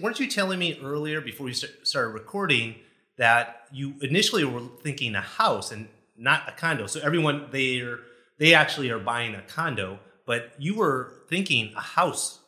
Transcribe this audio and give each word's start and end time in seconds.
Weren't 0.00 0.20
you 0.20 0.26
telling 0.26 0.58
me 0.58 0.78
earlier 0.82 1.22
before 1.22 1.46
we 1.46 1.54
started 1.54 2.10
recording 2.10 2.74
that 3.16 3.62
you 3.72 3.94
initially 4.02 4.44
were 4.44 4.60
thinking 4.82 5.14
a 5.14 5.22
house 5.22 5.72
and 5.72 5.88
not 6.18 6.46
a 6.46 6.52
condo? 6.52 6.86
So 6.86 7.00
everyone 7.00 7.48
they 7.50 7.80
are 7.80 8.00
they 8.38 8.52
actually 8.52 8.90
are 8.90 8.98
buying 8.98 9.34
a 9.34 9.40
condo, 9.40 9.98
but 10.26 10.52
you 10.58 10.74
were 10.74 11.22
thinking 11.30 11.72
a 11.76 11.80
house 11.80 12.40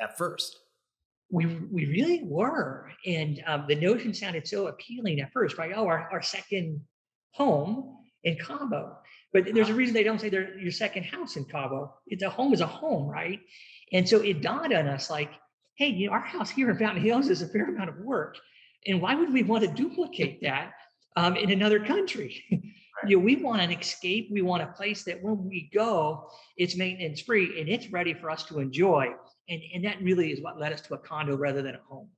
at 0.00 0.18
first. 0.18 0.56
We 1.30 1.46
we 1.46 1.86
really 1.86 2.24
were, 2.24 2.90
and 3.06 3.40
um, 3.46 3.66
the 3.68 3.76
notion 3.76 4.12
sounded 4.12 4.48
so 4.48 4.66
appealing 4.66 5.20
at 5.20 5.32
first, 5.32 5.58
right? 5.58 5.72
Oh, 5.76 5.86
our, 5.86 6.08
our 6.10 6.22
second 6.22 6.80
home 7.30 7.98
in 8.24 8.36
Cabo. 8.36 8.98
But 9.32 9.54
there's 9.54 9.68
a 9.68 9.74
reason 9.74 9.94
they 9.94 10.02
don't 10.02 10.20
say 10.20 10.28
they're 10.28 10.58
your 10.58 10.72
second 10.72 11.04
house 11.04 11.36
in 11.36 11.44
Cabo. 11.44 11.94
It's 12.08 12.24
a 12.24 12.30
home 12.30 12.52
is 12.52 12.62
a 12.62 12.66
home, 12.66 13.08
right? 13.08 13.38
And 13.92 14.08
so 14.08 14.20
it 14.22 14.42
dawned 14.42 14.72
on 14.72 14.88
us 14.88 15.08
like, 15.08 15.30
hey, 15.80 15.88
you 15.88 16.08
know, 16.08 16.12
our 16.12 16.20
house 16.20 16.50
here 16.50 16.68
in 16.68 16.76
Fountain 16.76 17.02
Hills 17.02 17.30
is 17.30 17.40
a 17.40 17.48
fair 17.48 17.64
amount 17.64 17.88
of 17.88 17.96
work. 18.00 18.36
And 18.86 19.00
why 19.00 19.14
would 19.14 19.32
we 19.32 19.42
want 19.42 19.64
to 19.64 19.70
duplicate 19.70 20.42
that 20.42 20.72
um, 21.16 21.36
in 21.36 21.50
another 21.50 21.82
country? 21.82 22.44
you 22.50 23.16
know, 23.16 23.18
we 23.18 23.36
want 23.36 23.62
an 23.62 23.72
escape. 23.72 24.28
We 24.30 24.42
want 24.42 24.62
a 24.62 24.66
place 24.66 25.04
that 25.04 25.22
when 25.22 25.42
we 25.42 25.70
go, 25.72 26.28
it's 26.58 26.76
maintenance 26.76 27.22
free 27.22 27.58
and 27.58 27.66
it's 27.66 27.90
ready 27.90 28.12
for 28.12 28.30
us 28.30 28.44
to 28.48 28.58
enjoy. 28.58 29.06
And, 29.48 29.62
and 29.74 29.82
that 29.86 30.02
really 30.02 30.30
is 30.30 30.42
what 30.42 30.60
led 30.60 30.74
us 30.74 30.82
to 30.82 30.94
a 30.94 30.98
condo 30.98 31.34
rather 31.34 31.62
than 31.62 31.74
a 31.74 31.80
home. 31.88 32.10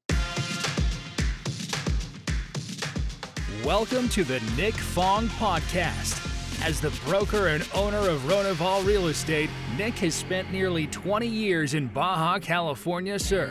Welcome 3.64 4.08
to 4.08 4.24
the 4.24 4.40
Nick 4.56 4.74
Fong 4.74 5.28
Podcast. 5.28 6.31
As 6.64 6.80
the 6.80 6.96
broker 7.04 7.48
and 7.48 7.68
owner 7.74 8.08
of 8.08 8.20
Ronival 8.20 8.86
Real 8.86 9.08
Estate, 9.08 9.50
Nick 9.76 9.94
has 9.98 10.14
spent 10.14 10.52
nearly 10.52 10.86
20 10.86 11.26
years 11.26 11.74
in 11.74 11.88
Baja 11.88 12.38
California 12.38 13.18
Sur. 13.18 13.50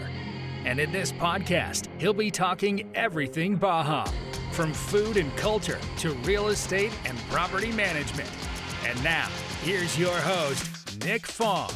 And 0.63 0.79
in 0.79 0.93
this 0.93 1.11
podcast, 1.11 1.89
he'll 1.99 2.13
be 2.13 2.31
talking 2.31 2.89
everything 2.95 3.57
Baja, 3.57 4.05
from 4.53 4.71
food 4.71 5.17
and 5.17 5.35
culture 5.35 5.77
to 5.97 6.11
real 6.23 6.47
estate 6.47 6.93
and 7.03 7.17
property 7.29 7.73
management. 7.73 8.29
And 8.85 9.03
now, 9.03 9.27
here's 9.63 9.99
your 9.99 10.15
host, 10.15 11.03
Nick 11.03 11.27
Fong. 11.27 11.69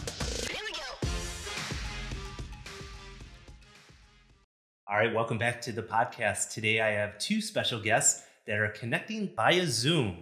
All 4.88 4.96
right, 4.98 5.14
welcome 5.14 5.38
back 5.38 5.60
to 5.64 5.74
the 5.74 5.84
podcast. 5.84 6.54
Today 6.54 6.80
I 6.80 6.92
have 6.92 7.18
two 7.18 7.42
special 7.42 7.82
guests 7.82 8.24
that 8.48 8.58
are 8.58 8.70
connecting 8.70 9.30
via 9.36 9.68
Zoom. 9.68 10.20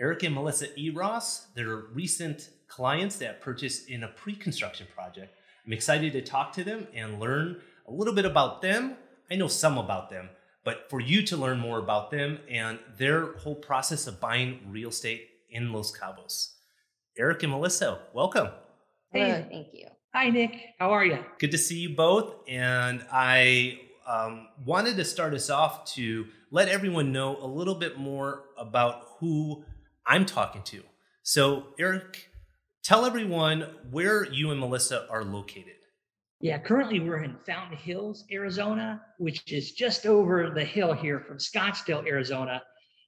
Eric 0.00 0.22
and 0.22 0.34
Melissa 0.34 0.66
Eross, 0.78 1.46
they're 1.54 1.76
recent 1.92 2.48
clients 2.68 3.16
that 3.16 3.40
purchased 3.40 3.88
in 3.88 4.04
a 4.04 4.08
pre 4.08 4.34
construction 4.34 4.86
project. 4.94 5.36
I'm 5.66 5.72
excited 5.72 6.12
to 6.14 6.22
talk 6.22 6.52
to 6.54 6.64
them 6.64 6.88
and 6.94 7.20
learn 7.20 7.60
a 7.86 7.92
little 7.92 8.14
bit 8.14 8.24
about 8.24 8.62
them. 8.62 8.96
I 9.30 9.36
know 9.36 9.48
some 9.48 9.78
about 9.78 10.10
them, 10.10 10.28
but 10.64 10.88
for 10.90 11.00
you 11.00 11.22
to 11.26 11.36
learn 11.36 11.58
more 11.58 11.78
about 11.78 12.10
them 12.10 12.38
and 12.50 12.78
their 12.96 13.32
whole 13.38 13.54
process 13.54 14.06
of 14.06 14.20
buying 14.20 14.60
real 14.68 14.88
estate 14.88 15.28
in 15.50 15.72
Los 15.72 15.96
Cabos. 15.96 16.54
Eric 17.18 17.42
and 17.42 17.52
Melissa, 17.52 18.00
welcome. 18.14 18.48
Hey, 19.12 19.46
thank 19.50 19.68
you. 19.72 19.88
Hi, 20.14 20.30
Nick. 20.30 20.74
How 20.78 20.92
are 20.92 21.04
you? 21.04 21.18
Good 21.38 21.50
to 21.52 21.58
see 21.58 21.78
you 21.80 21.94
both. 21.94 22.34
And 22.48 23.04
I 23.12 23.78
um, 24.06 24.48
wanted 24.64 24.96
to 24.96 25.04
start 25.04 25.34
us 25.34 25.50
off 25.50 25.84
to 25.94 26.26
let 26.50 26.68
everyone 26.68 27.12
know 27.12 27.36
a 27.36 27.46
little 27.46 27.74
bit 27.74 27.98
more 27.98 28.44
about 28.58 29.06
who 29.18 29.64
I'm 30.06 30.26
talking 30.26 30.62
to. 30.64 30.82
So, 31.22 31.68
Eric, 31.78 32.28
tell 32.82 33.04
everyone 33.04 33.66
where 33.90 34.24
you 34.24 34.50
and 34.50 34.58
Melissa 34.58 35.06
are 35.08 35.24
located. 35.24 35.74
Yeah, 36.40 36.58
currently 36.58 36.98
we're 36.98 37.22
in 37.22 37.36
Fountain 37.46 37.76
Hills, 37.76 38.24
Arizona, 38.32 39.00
which 39.18 39.52
is 39.52 39.72
just 39.72 40.06
over 40.06 40.50
the 40.50 40.64
hill 40.64 40.92
here 40.92 41.20
from 41.20 41.38
Scottsdale, 41.38 42.04
Arizona, 42.06 42.60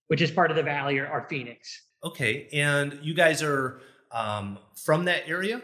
which 0.07 0.23
is 0.23 0.31
part 0.31 0.53
of 0.53 0.57
the 0.57 0.63
valley 0.63 0.99
or, 0.99 1.09
or 1.09 1.27
Phoenix. 1.29 1.83
Okay, 2.05 2.49
and 2.53 2.99
you 3.03 3.13
guys 3.13 3.43
are 3.43 3.81
um, 4.13 4.59
from 4.85 5.05
that 5.07 5.23
area? 5.27 5.61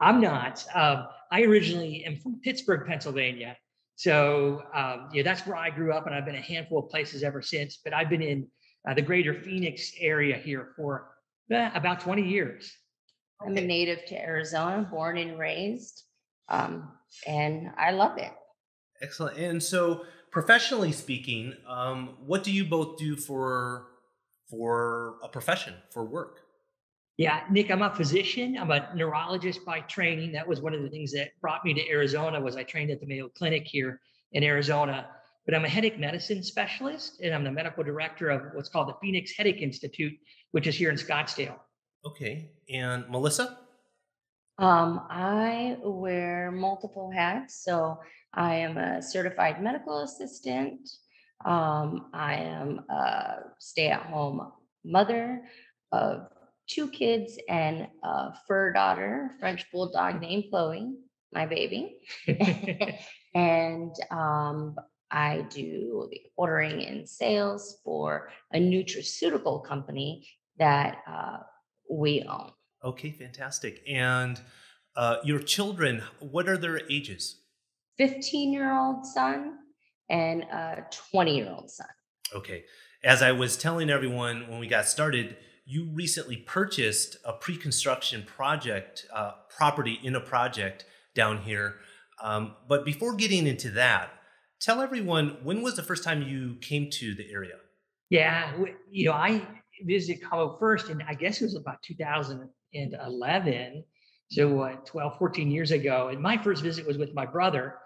I'm 0.00 0.20
not. 0.20 0.64
Um, 0.74 1.06
I 1.30 1.42
originally 1.42 2.04
am 2.04 2.16
from 2.16 2.40
Pittsburgh, 2.42 2.84
Pennsylvania. 2.88 3.56
So 3.94 4.62
um, 4.74 5.08
yeah, 5.12 5.22
that's 5.22 5.46
where 5.46 5.56
I 5.56 5.70
grew 5.70 5.92
up, 5.92 6.06
and 6.06 6.14
I've 6.14 6.24
been 6.24 6.34
a 6.34 6.42
handful 6.42 6.80
of 6.80 6.90
places 6.90 7.22
ever 7.22 7.40
since. 7.40 7.78
But 7.84 7.94
I've 7.94 8.10
been 8.10 8.22
in 8.22 8.48
uh, 8.88 8.94
the 8.94 9.02
greater 9.02 9.34
Phoenix 9.34 9.92
area 9.98 10.36
here 10.36 10.72
for 10.76 11.10
uh, 11.52 11.70
about 11.74 12.00
20 12.00 12.22
years. 12.22 12.76
I'm 13.44 13.56
a 13.56 13.60
native 13.60 14.04
to 14.06 14.20
Arizona, 14.20 14.86
born 14.88 15.18
and 15.18 15.38
raised, 15.38 16.04
um, 16.48 16.92
and 17.26 17.70
I 17.76 17.90
love 17.90 18.18
it. 18.18 18.32
Excellent. 19.00 19.36
And 19.36 19.60
so, 19.60 20.04
professionally 20.30 20.92
speaking, 20.92 21.54
um, 21.68 22.16
what 22.24 22.44
do 22.44 22.52
you 22.52 22.64
both 22.64 22.98
do 22.98 23.16
for 23.16 23.88
for 24.48 25.16
a 25.22 25.28
profession 25.28 25.74
for 25.90 26.04
work? 26.04 26.40
Yeah, 27.16 27.42
Nick, 27.50 27.70
I'm 27.70 27.82
a 27.82 27.94
physician. 27.94 28.56
I'm 28.56 28.70
a 28.70 28.94
neurologist 28.94 29.64
by 29.64 29.80
training. 29.80 30.32
That 30.32 30.46
was 30.46 30.60
one 30.60 30.72
of 30.72 30.82
the 30.82 30.88
things 30.88 31.12
that 31.12 31.30
brought 31.40 31.64
me 31.64 31.74
to 31.74 31.88
Arizona. 31.88 32.40
Was 32.40 32.56
I 32.56 32.62
trained 32.62 32.90
at 32.90 33.00
the 33.00 33.06
Mayo 33.06 33.28
Clinic 33.28 33.66
here 33.66 34.00
in 34.32 34.42
Arizona? 34.42 35.08
But 35.46 35.54
I'm 35.54 35.64
a 35.64 35.68
headache 35.68 35.98
medicine 35.98 36.42
specialist 36.42 37.20
and 37.22 37.34
I'm 37.34 37.44
the 37.44 37.50
medical 37.50 37.82
director 37.82 38.30
of 38.30 38.54
what's 38.54 38.68
called 38.68 38.88
the 38.88 38.96
Phoenix 39.00 39.32
Headache 39.36 39.60
Institute, 39.60 40.12
which 40.52 40.66
is 40.66 40.76
here 40.76 40.90
in 40.90 40.96
Scottsdale. 40.96 41.56
Okay. 42.06 42.50
And 42.72 43.08
Melissa? 43.08 43.58
Um, 44.58 45.06
I 45.10 45.76
wear 45.82 46.52
multiple 46.52 47.10
hats. 47.10 47.64
So 47.64 47.98
I 48.34 48.56
am 48.56 48.76
a 48.76 49.02
certified 49.02 49.62
medical 49.62 50.00
assistant. 50.02 50.88
Um, 51.44 52.10
I 52.12 52.34
am 52.34 52.84
a 52.88 53.34
stay 53.58 53.88
at 53.88 54.02
home 54.02 54.52
mother 54.84 55.42
of 55.90 56.28
two 56.68 56.88
kids 56.88 57.38
and 57.48 57.88
a 58.04 58.32
fur 58.46 58.72
daughter, 58.72 59.32
French 59.40 59.70
bulldog 59.72 60.20
named 60.20 60.44
Chloe, 60.50 60.94
my 61.32 61.46
baby. 61.46 61.98
and 63.34 63.94
um, 64.10 64.76
I 65.12 65.46
do 65.50 66.08
the 66.10 66.22
ordering 66.36 66.84
and 66.84 67.08
sales 67.08 67.78
for 67.84 68.30
a 68.52 68.58
nutraceutical 68.58 69.62
company 69.64 70.26
that 70.58 70.98
uh, 71.06 71.38
we 71.90 72.24
own. 72.28 72.50
Okay, 72.82 73.10
fantastic. 73.10 73.82
And 73.86 74.40
uh, 74.96 75.16
your 75.22 75.38
children, 75.38 76.02
what 76.18 76.48
are 76.48 76.56
their 76.56 76.80
ages? 76.90 77.40
15 77.98 78.52
year 78.52 78.74
old 78.74 79.06
son 79.06 79.58
and 80.08 80.42
a 80.44 80.86
20 81.10 81.36
year 81.36 81.50
old 81.50 81.70
son. 81.70 81.86
Okay. 82.34 82.64
As 83.04 83.20
I 83.22 83.32
was 83.32 83.56
telling 83.56 83.90
everyone 83.90 84.48
when 84.48 84.58
we 84.58 84.66
got 84.66 84.86
started, 84.86 85.36
you 85.66 85.90
recently 85.92 86.36
purchased 86.36 87.16
a 87.24 87.32
pre 87.32 87.56
construction 87.56 88.22
project, 88.24 89.06
uh, 89.12 89.32
property 89.54 89.98
in 90.02 90.14
a 90.14 90.20
project 90.20 90.84
down 91.14 91.38
here. 91.38 91.76
Um, 92.22 92.54
but 92.68 92.84
before 92.84 93.14
getting 93.14 93.46
into 93.46 93.70
that, 93.70 94.10
tell 94.62 94.80
everyone 94.80 95.36
when 95.42 95.60
was 95.60 95.76
the 95.76 95.82
first 95.82 96.04
time 96.04 96.22
you 96.22 96.56
came 96.60 96.88
to 96.90 97.14
the 97.14 97.30
area? 97.30 97.56
Yeah, 98.08 98.52
you 98.90 99.04
know, 99.06 99.12
I 99.12 99.46
visited 99.84 100.22
Cabo 100.22 100.56
first, 100.58 100.88
and 100.88 101.02
I 101.08 101.14
guess 101.14 101.40
it 101.40 101.44
was 101.44 101.56
about 101.56 101.82
2011. 101.82 103.84
So, 104.30 104.48
what, 104.48 104.86
12, 104.86 105.18
14 105.18 105.50
years 105.50 105.72
ago. 105.72 106.08
And 106.08 106.20
my 106.20 106.38
first 106.38 106.62
visit 106.62 106.86
was 106.86 106.96
with 106.96 107.12
my 107.14 107.26
brother. 107.26 107.76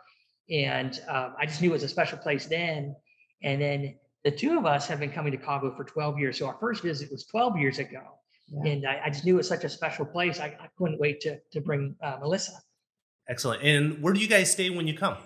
And 0.48 1.00
um, 1.08 1.34
I 1.40 1.46
just 1.46 1.60
knew 1.60 1.70
it 1.70 1.72
was 1.72 1.82
a 1.82 1.88
special 1.88 2.18
place 2.18 2.46
then. 2.46 2.94
And 3.42 3.60
then 3.60 3.96
the 4.22 4.30
two 4.30 4.56
of 4.56 4.64
us 4.64 4.86
have 4.86 5.00
been 5.00 5.10
coming 5.10 5.32
to 5.32 5.38
Cabo 5.38 5.74
for 5.74 5.82
12 5.82 6.20
years. 6.20 6.38
So, 6.38 6.46
our 6.46 6.56
first 6.60 6.84
visit 6.84 7.10
was 7.10 7.26
12 7.26 7.58
years 7.58 7.80
ago. 7.80 8.02
Yeah. 8.48 8.70
And 8.70 8.86
I, 8.86 9.00
I, 9.06 9.10
just 9.10 9.24
knew 9.24 9.34
it 9.34 9.38
was 9.38 9.48
such 9.48 9.64
a 9.64 9.68
special 9.68 10.06
place. 10.06 10.38
I, 10.38 10.56
I 10.60 10.68
couldn't 10.78 11.00
wait 11.00 11.20
to, 11.22 11.40
to 11.52 11.60
bring 11.60 11.96
uh, 12.00 12.18
Melissa. 12.20 12.52
Excellent. 13.28 13.62
And 13.62 14.00
where 14.00 14.12
do 14.12 14.20
you 14.20 14.28
guys 14.28 14.52
stay 14.52 14.70
when 14.70 14.86
you 14.86 14.96
come? 14.96 15.16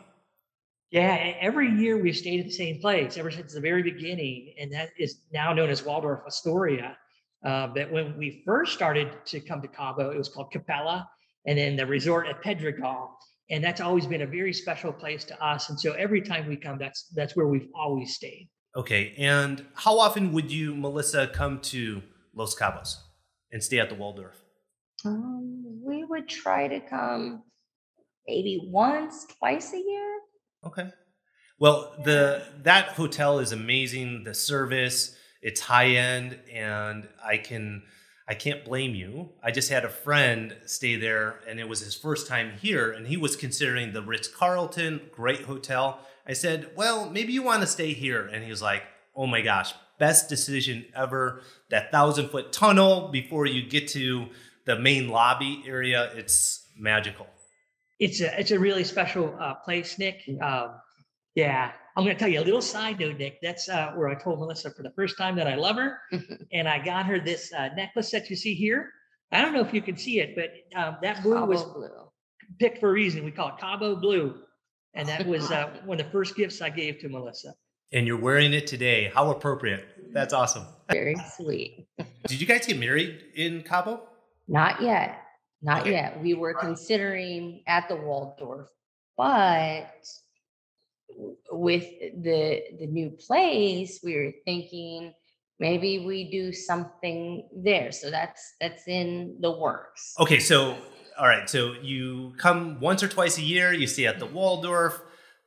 Yeah, 0.90 1.34
every 1.40 1.70
year 1.70 1.98
we've 1.98 2.16
stayed 2.16 2.40
at 2.40 2.46
the 2.46 2.52
same 2.52 2.80
place 2.80 3.16
ever 3.16 3.30
since 3.30 3.54
the 3.54 3.60
very 3.60 3.82
beginning, 3.82 4.54
and 4.58 4.72
that 4.72 4.90
is 4.98 5.20
now 5.32 5.52
known 5.52 5.70
as 5.70 5.84
Waldorf 5.84 6.22
Astoria. 6.26 6.96
Uh, 7.44 7.68
but 7.68 7.92
when 7.92 8.18
we 8.18 8.42
first 8.44 8.74
started 8.74 9.24
to 9.26 9.40
come 9.40 9.62
to 9.62 9.68
Cabo, 9.68 10.10
it 10.10 10.18
was 10.18 10.28
called 10.28 10.50
Capella, 10.50 11.08
and 11.46 11.56
then 11.56 11.76
the 11.76 11.86
resort 11.86 12.26
at 12.26 12.42
Pedregal, 12.42 13.08
and 13.50 13.62
that's 13.62 13.80
always 13.80 14.06
been 14.06 14.22
a 14.22 14.26
very 14.26 14.52
special 14.52 14.92
place 14.92 15.22
to 15.24 15.44
us. 15.44 15.70
And 15.70 15.78
so 15.78 15.92
every 15.92 16.20
time 16.20 16.48
we 16.48 16.56
come, 16.56 16.76
that's 16.76 17.06
that's 17.14 17.36
where 17.36 17.46
we've 17.46 17.68
always 17.72 18.16
stayed. 18.16 18.48
Okay, 18.74 19.14
and 19.16 19.64
how 19.74 19.96
often 19.96 20.32
would 20.32 20.50
you, 20.50 20.74
Melissa, 20.74 21.28
come 21.28 21.60
to 21.60 22.02
Los 22.34 22.56
Cabos 22.56 22.96
and 23.52 23.62
stay 23.62 23.78
at 23.78 23.90
the 23.90 23.94
Waldorf? 23.94 24.42
Um, 25.04 25.80
we 25.84 26.04
would 26.04 26.28
try 26.28 26.66
to 26.66 26.80
come 26.80 27.44
maybe 28.26 28.68
once, 28.70 29.24
twice 29.38 29.72
a 29.72 29.78
year. 29.78 30.18
Okay. 30.64 30.88
Well, 31.58 31.94
the 32.04 32.42
that 32.62 32.88
hotel 32.90 33.38
is 33.38 33.52
amazing. 33.52 34.24
The 34.24 34.34
service, 34.34 35.16
it's 35.42 35.60
high 35.60 35.90
end, 35.90 36.38
and 36.52 37.08
I 37.24 37.36
can 37.38 37.82
I 38.30 38.34
can't 38.34 38.64
blame 38.64 38.94
you. 38.94 39.30
I 39.42 39.50
just 39.50 39.70
had 39.70 39.84
a 39.84 39.88
friend 39.88 40.56
stay 40.64 40.94
there 40.94 41.40
and 41.48 41.58
it 41.58 41.68
was 41.68 41.80
his 41.80 41.96
first 41.96 42.28
time 42.28 42.52
here 42.62 42.92
and 42.92 43.08
he 43.08 43.16
was 43.16 43.34
considering 43.34 43.92
the 43.92 44.02
Ritz 44.02 44.28
Carlton, 44.28 45.00
great 45.10 45.42
hotel. 45.42 45.98
I 46.24 46.34
said, 46.34 46.70
Well, 46.76 47.10
maybe 47.10 47.32
you 47.32 47.42
want 47.42 47.62
to 47.62 47.66
stay 47.66 47.92
here. 47.92 48.28
And 48.28 48.44
he 48.44 48.50
was 48.50 48.62
like, 48.62 48.84
Oh 49.16 49.26
my 49.26 49.40
gosh, 49.40 49.74
best 49.98 50.28
decision 50.28 50.84
ever. 50.94 51.42
That 51.70 51.90
thousand 51.90 52.28
foot 52.28 52.52
tunnel 52.52 53.08
before 53.08 53.46
you 53.46 53.68
get 53.68 53.88
to 53.88 54.28
the 54.64 54.78
main 54.78 55.08
lobby 55.08 55.64
area, 55.66 56.12
it's 56.14 56.68
magical. 56.78 57.26
It's 58.00 58.20
a 58.22 58.40
it's 58.40 58.50
a 58.50 58.58
really 58.58 58.82
special 58.82 59.36
uh, 59.38 59.54
place, 59.56 59.98
Nick. 59.98 60.22
Um, 60.42 60.70
yeah, 61.34 61.72
I'm 61.96 62.04
going 62.04 62.16
to 62.16 62.18
tell 62.18 62.28
you 62.28 62.40
a 62.40 62.42
little 62.42 62.62
side 62.62 62.98
note, 62.98 63.18
Nick. 63.18 63.38
That's 63.42 63.68
uh, 63.68 63.92
where 63.94 64.08
I 64.08 64.14
told 64.14 64.40
Melissa 64.40 64.70
for 64.70 64.82
the 64.82 64.92
first 64.96 65.18
time 65.18 65.36
that 65.36 65.46
I 65.46 65.54
love 65.54 65.76
her, 65.76 65.98
and 66.52 66.66
I 66.66 66.82
got 66.82 67.04
her 67.06 67.20
this 67.20 67.52
uh, 67.52 67.68
necklace 67.76 68.10
that 68.12 68.30
you 68.30 68.36
see 68.36 68.54
here. 68.54 68.90
I 69.32 69.42
don't 69.42 69.52
know 69.52 69.60
if 69.60 69.72
you 69.72 69.82
can 69.82 69.96
see 69.96 70.18
it, 70.20 70.34
but 70.34 70.50
um, 70.80 70.96
that 71.02 71.22
blue 71.22 71.44
was 71.44 71.62
blue. 71.62 71.88
picked 72.58 72.78
for 72.78 72.88
a 72.88 72.92
reason. 72.92 73.22
We 73.22 73.30
call 73.30 73.48
it 73.48 73.58
Cabo 73.60 73.94
Blue, 73.96 74.34
and 74.94 75.06
that 75.06 75.26
was 75.26 75.50
uh, 75.50 75.70
one 75.84 76.00
of 76.00 76.06
the 76.06 76.12
first 76.12 76.34
gifts 76.36 76.62
I 76.62 76.70
gave 76.70 76.98
to 77.00 77.08
Melissa. 77.08 77.54
And 77.92 78.06
you're 78.06 78.18
wearing 78.18 78.52
it 78.54 78.66
today. 78.66 79.10
How 79.14 79.30
appropriate. 79.30 79.84
That's 80.12 80.32
awesome. 80.32 80.64
Very 80.90 81.16
sweet. 81.36 81.86
Did 82.26 82.40
you 82.40 82.46
guys 82.46 82.66
get 82.66 82.78
married 82.78 83.24
in 83.34 83.62
Cabo? 83.62 84.08
Not 84.48 84.80
yet. 84.80 85.20
Not 85.62 85.82
Okay. 85.82 85.92
yet. 85.92 86.20
We 86.20 86.34
were 86.34 86.54
considering 86.54 87.62
at 87.66 87.88
the 87.88 87.96
Waldorf, 87.96 88.68
but 89.16 89.92
with 91.50 91.84
the 92.22 92.62
the 92.78 92.86
new 92.86 93.10
place, 93.10 94.00
we 94.02 94.16
were 94.16 94.32
thinking 94.44 95.12
maybe 95.58 95.98
we 96.06 96.30
do 96.30 96.52
something 96.52 97.48
there. 97.54 97.92
So 97.92 98.10
that's 98.10 98.54
that's 98.60 98.88
in 98.88 99.36
the 99.40 99.50
works. 99.50 100.14
Okay, 100.18 100.38
so 100.38 100.76
all 101.18 101.26
right, 101.26 101.48
so 101.50 101.72
you 101.82 102.32
come 102.38 102.80
once 102.80 103.02
or 103.02 103.08
twice 103.08 103.36
a 103.36 103.42
year, 103.42 103.72
you 103.72 103.86
stay 103.86 104.06
at 104.06 104.18
the 104.18 104.26
Waldorf, 104.26 105.02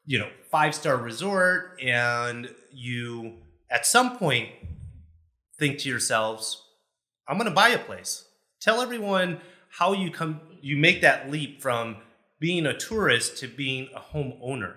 you 0.05 0.19
know, 0.19 0.29
five 0.51 0.75
star 0.75 0.97
resort, 0.97 1.79
and 1.81 2.53
you 2.71 3.39
at 3.71 3.85
some 3.85 4.17
point 4.17 4.49
think 5.57 5.79
to 5.79 5.89
yourselves, 5.89 6.61
I'm 7.27 7.37
gonna 7.37 7.51
buy 7.51 7.69
a 7.69 7.79
place. 7.79 8.25
Tell 8.61 8.81
everyone 8.81 9.41
how 9.77 9.93
you 9.93 10.11
come 10.11 10.39
you 10.61 10.77
make 10.77 11.01
that 11.01 11.31
leap 11.31 11.61
from 11.61 11.97
being 12.39 12.65
a 12.65 12.77
tourist 12.77 13.37
to 13.37 13.47
being 13.47 13.89
a 13.95 13.99
homeowner. 13.99 14.75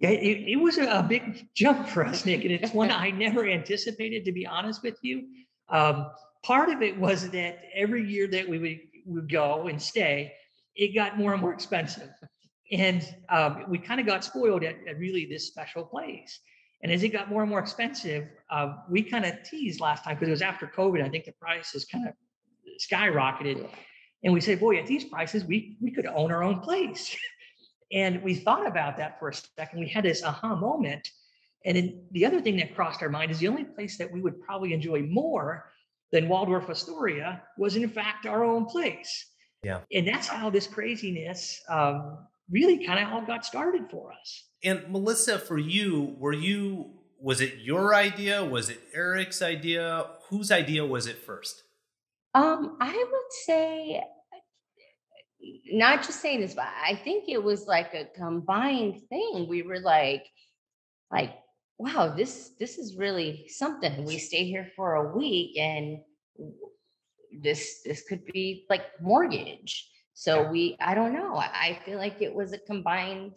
Yeah, 0.00 0.10
it, 0.10 0.48
it 0.48 0.56
was 0.56 0.78
a, 0.78 1.04
big 1.08 1.48
jump 1.54 1.88
for 1.92 2.04
us, 2.04 2.26
Nick, 2.26 2.42
and 2.42 2.52
it's 2.52 2.74
one 2.74 2.90
I 2.90 3.10
never 3.10 3.48
anticipated, 3.48 4.24
to 4.24 4.32
be 4.32 4.46
honest 4.46 4.82
with 4.82 4.98
you. 5.02 5.28
Um, 5.68 6.10
part 6.42 6.68
of 6.68 6.82
it 6.82 6.98
was 6.98 7.30
that 7.30 7.60
every 7.74 8.04
year 8.04 8.26
that 8.26 8.48
we 8.48 8.58
would, 8.58 8.80
would 9.06 9.30
go 9.30 9.68
and 9.68 9.80
stay, 9.80 10.32
it 10.74 10.94
got 10.94 11.16
more 11.16 11.32
and 11.32 11.40
more 11.40 11.54
expensive. 11.54 12.10
And 12.70 13.06
um, 13.28 13.64
we 13.68 13.78
kind 13.78 14.00
of 14.00 14.06
got 14.06 14.24
spoiled 14.24 14.64
at, 14.64 14.76
at 14.88 14.98
really 14.98 15.24
this 15.26 15.46
special 15.46 15.84
place. 15.84 16.40
And 16.82 16.90
as 16.90 17.02
it 17.02 17.10
got 17.10 17.30
more 17.30 17.42
and 17.42 17.50
more 17.50 17.60
expensive, 17.60 18.26
uh, 18.50 18.74
we 18.90 19.02
kind 19.02 19.24
of 19.24 19.34
teased 19.44 19.80
last 19.80 20.04
time 20.04 20.16
because 20.16 20.28
it 20.28 20.32
was 20.32 20.42
after 20.42 20.66
COVID. 20.66 21.02
I 21.02 21.08
think 21.08 21.26
the 21.26 21.32
prices 21.32 21.84
kind 21.84 22.08
of 22.08 22.14
skyrocketed. 22.80 23.68
And 24.24 24.32
we 24.32 24.40
said, 24.40 24.60
boy, 24.60 24.76
at 24.76 24.86
these 24.86 25.04
prices, 25.04 25.44
we, 25.44 25.76
we 25.80 25.90
could 25.90 26.06
own 26.06 26.30
our 26.30 26.42
own 26.42 26.60
place. 26.60 27.16
And 27.94 28.22
we 28.22 28.34
thought 28.34 28.66
about 28.66 28.96
that 28.96 29.18
for 29.18 29.28
a 29.28 29.34
second. 29.34 29.80
We 29.80 29.86
had 29.86 30.04
this 30.04 30.22
aha 30.24 30.56
moment. 30.56 31.10
And 31.66 31.76
then 31.76 32.02
the 32.12 32.24
other 32.24 32.40
thing 32.40 32.56
that 32.56 32.74
crossed 32.74 33.02
our 33.02 33.10
mind 33.10 33.30
is 33.30 33.38
the 33.38 33.48
only 33.48 33.64
place 33.64 33.98
that 33.98 34.10
we 34.10 34.22
would 34.22 34.40
probably 34.40 34.72
enjoy 34.72 35.02
more 35.02 35.70
than 36.10 36.28
Waldorf 36.28 36.68
Astoria 36.70 37.42
was, 37.58 37.76
in 37.76 37.88
fact, 37.88 38.26
our 38.26 38.44
own 38.44 38.64
place. 38.64 39.26
Yeah. 39.62 39.80
And 39.92 40.08
that's 40.08 40.26
how 40.26 40.50
this 40.50 40.66
craziness 40.66 41.60
um, 41.68 42.18
really 42.50 42.84
kind 42.84 42.98
of 42.98 43.12
all 43.12 43.22
got 43.22 43.44
started 43.44 43.90
for 43.90 44.12
us. 44.12 44.44
And 44.64 44.84
Melissa, 44.88 45.38
for 45.38 45.58
you, 45.58 46.16
were 46.18 46.32
you 46.32 46.90
was 47.20 47.40
it 47.40 47.58
your 47.58 47.94
idea? 47.94 48.44
Was 48.44 48.68
it 48.68 48.80
Eric's 48.92 49.42
idea? 49.42 50.06
Whose 50.28 50.50
idea 50.50 50.84
was 50.84 51.06
it 51.06 51.18
first? 51.18 51.62
Um, 52.34 52.76
I 52.80 52.92
would 52.92 53.32
say 53.46 54.02
not 55.72 56.02
just 56.02 56.20
saying 56.20 56.40
this, 56.40 56.54
but 56.54 56.68
I 56.84 56.94
think 56.94 57.24
it 57.28 57.42
was 57.42 57.66
like 57.66 57.94
a 57.94 58.08
combined 58.16 59.00
thing. 59.08 59.46
We 59.48 59.62
were 59.62 59.80
like, 59.80 60.26
like, 61.10 61.34
wow, 61.78 62.14
this 62.14 62.52
this 62.58 62.78
is 62.78 62.96
really 62.96 63.46
something. 63.48 64.04
We 64.04 64.18
stay 64.18 64.44
here 64.44 64.70
for 64.76 64.94
a 64.94 65.16
week 65.16 65.58
and 65.58 65.98
this 67.40 67.82
this 67.84 68.02
could 68.08 68.24
be 68.26 68.66
like 68.70 68.84
mortgage. 69.00 69.88
So 70.14 70.48
we 70.48 70.76
I 70.80 70.94
don't 70.94 71.12
know. 71.12 71.34
I 71.34 71.50
I 71.52 71.80
feel 71.84 71.98
like 71.98 72.22
it 72.22 72.34
was 72.34 72.52
a 72.52 72.58
combined 72.58 73.32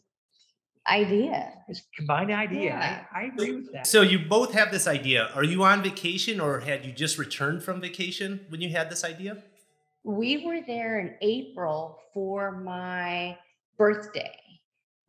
idea. 0.88 1.54
It's 1.68 1.80
a 1.80 1.96
combined 1.98 2.32
idea. 2.32 2.64
Yeah. 2.64 3.04
I, 3.14 3.20
I 3.20 3.24
agree 3.26 3.56
with 3.56 3.74
that. 3.74 3.88
So 3.88 4.02
you 4.02 4.20
both 4.20 4.54
have 4.54 4.72
this 4.72 4.88
idea. 4.88 5.30
Are 5.36 5.44
you 5.44 5.64
on 5.64 5.84
vacation 5.84 6.40
or 6.40 6.60
had 6.60 6.86
you 6.86 6.92
just 6.92 7.18
returned 7.18 7.64
from 7.64 7.82
vacation 7.82 8.46
when 8.50 8.62
you 8.62 8.70
had 8.70 8.90
this 8.90 9.04
idea? 9.04 9.44
we 10.06 10.46
were 10.46 10.62
there 10.66 11.00
in 11.00 11.16
April 11.22 12.00
for 12.14 12.52
my 12.52 13.38
birthday. 13.78 14.38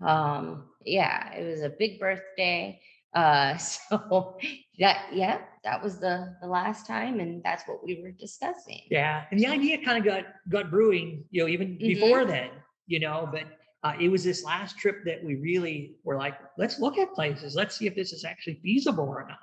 Um, 0.00 0.70
yeah, 0.84 1.32
it 1.34 1.44
was 1.44 1.60
a 1.60 1.68
big 1.68 2.00
birthday. 2.00 2.80
Uh, 3.14 3.56
so 3.58 4.38
that 4.78 5.06
yeah, 5.12 5.40
that 5.64 5.82
was 5.82 5.98
the 5.98 6.34
the 6.40 6.48
last 6.48 6.86
time, 6.86 7.20
and 7.20 7.42
that's 7.44 7.64
what 7.68 7.84
we 7.84 8.00
were 8.02 8.10
discussing. 8.10 8.80
Yeah, 8.90 9.24
and 9.30 9.38
the 9.38 9.46
idea 9.46 9.84
kind 9.84 9.98
of 9.98 10.04
got 10.04 10.24
got 10.48 10.70
brewing, 10.70 11.24
you 11.30 11.42
know, 11.42 11.48
even 11.48 11.76
before 11.78 12.24
then, 12.24 12.50
you 12.86 12.98
know. 12.98 13.28
But 13.30 13.44
uh, 13.82 13.92
it 14.00 14.08
was 14.08 14.24
this 14.24 14.44
last 14.44 14.78
trip 14.78 15.04
that 15.04 15.22
we 15.22 15.36
really 15.36 15.96
were 16.04 16.16
like, 16.16 16.34
let's 16.58 16.78
look 16.78 16.98
at 16.98 17.12
places, 17.14 17.54
let's 17.54 17.76
see 17.76 17.86
if 17.86 17.94
this 17.94 18.12
is 18.12 18.24
actually 18.24 18.60
feasible 18.62 19.04
or 19.04 19.26
not. 19.28 19.38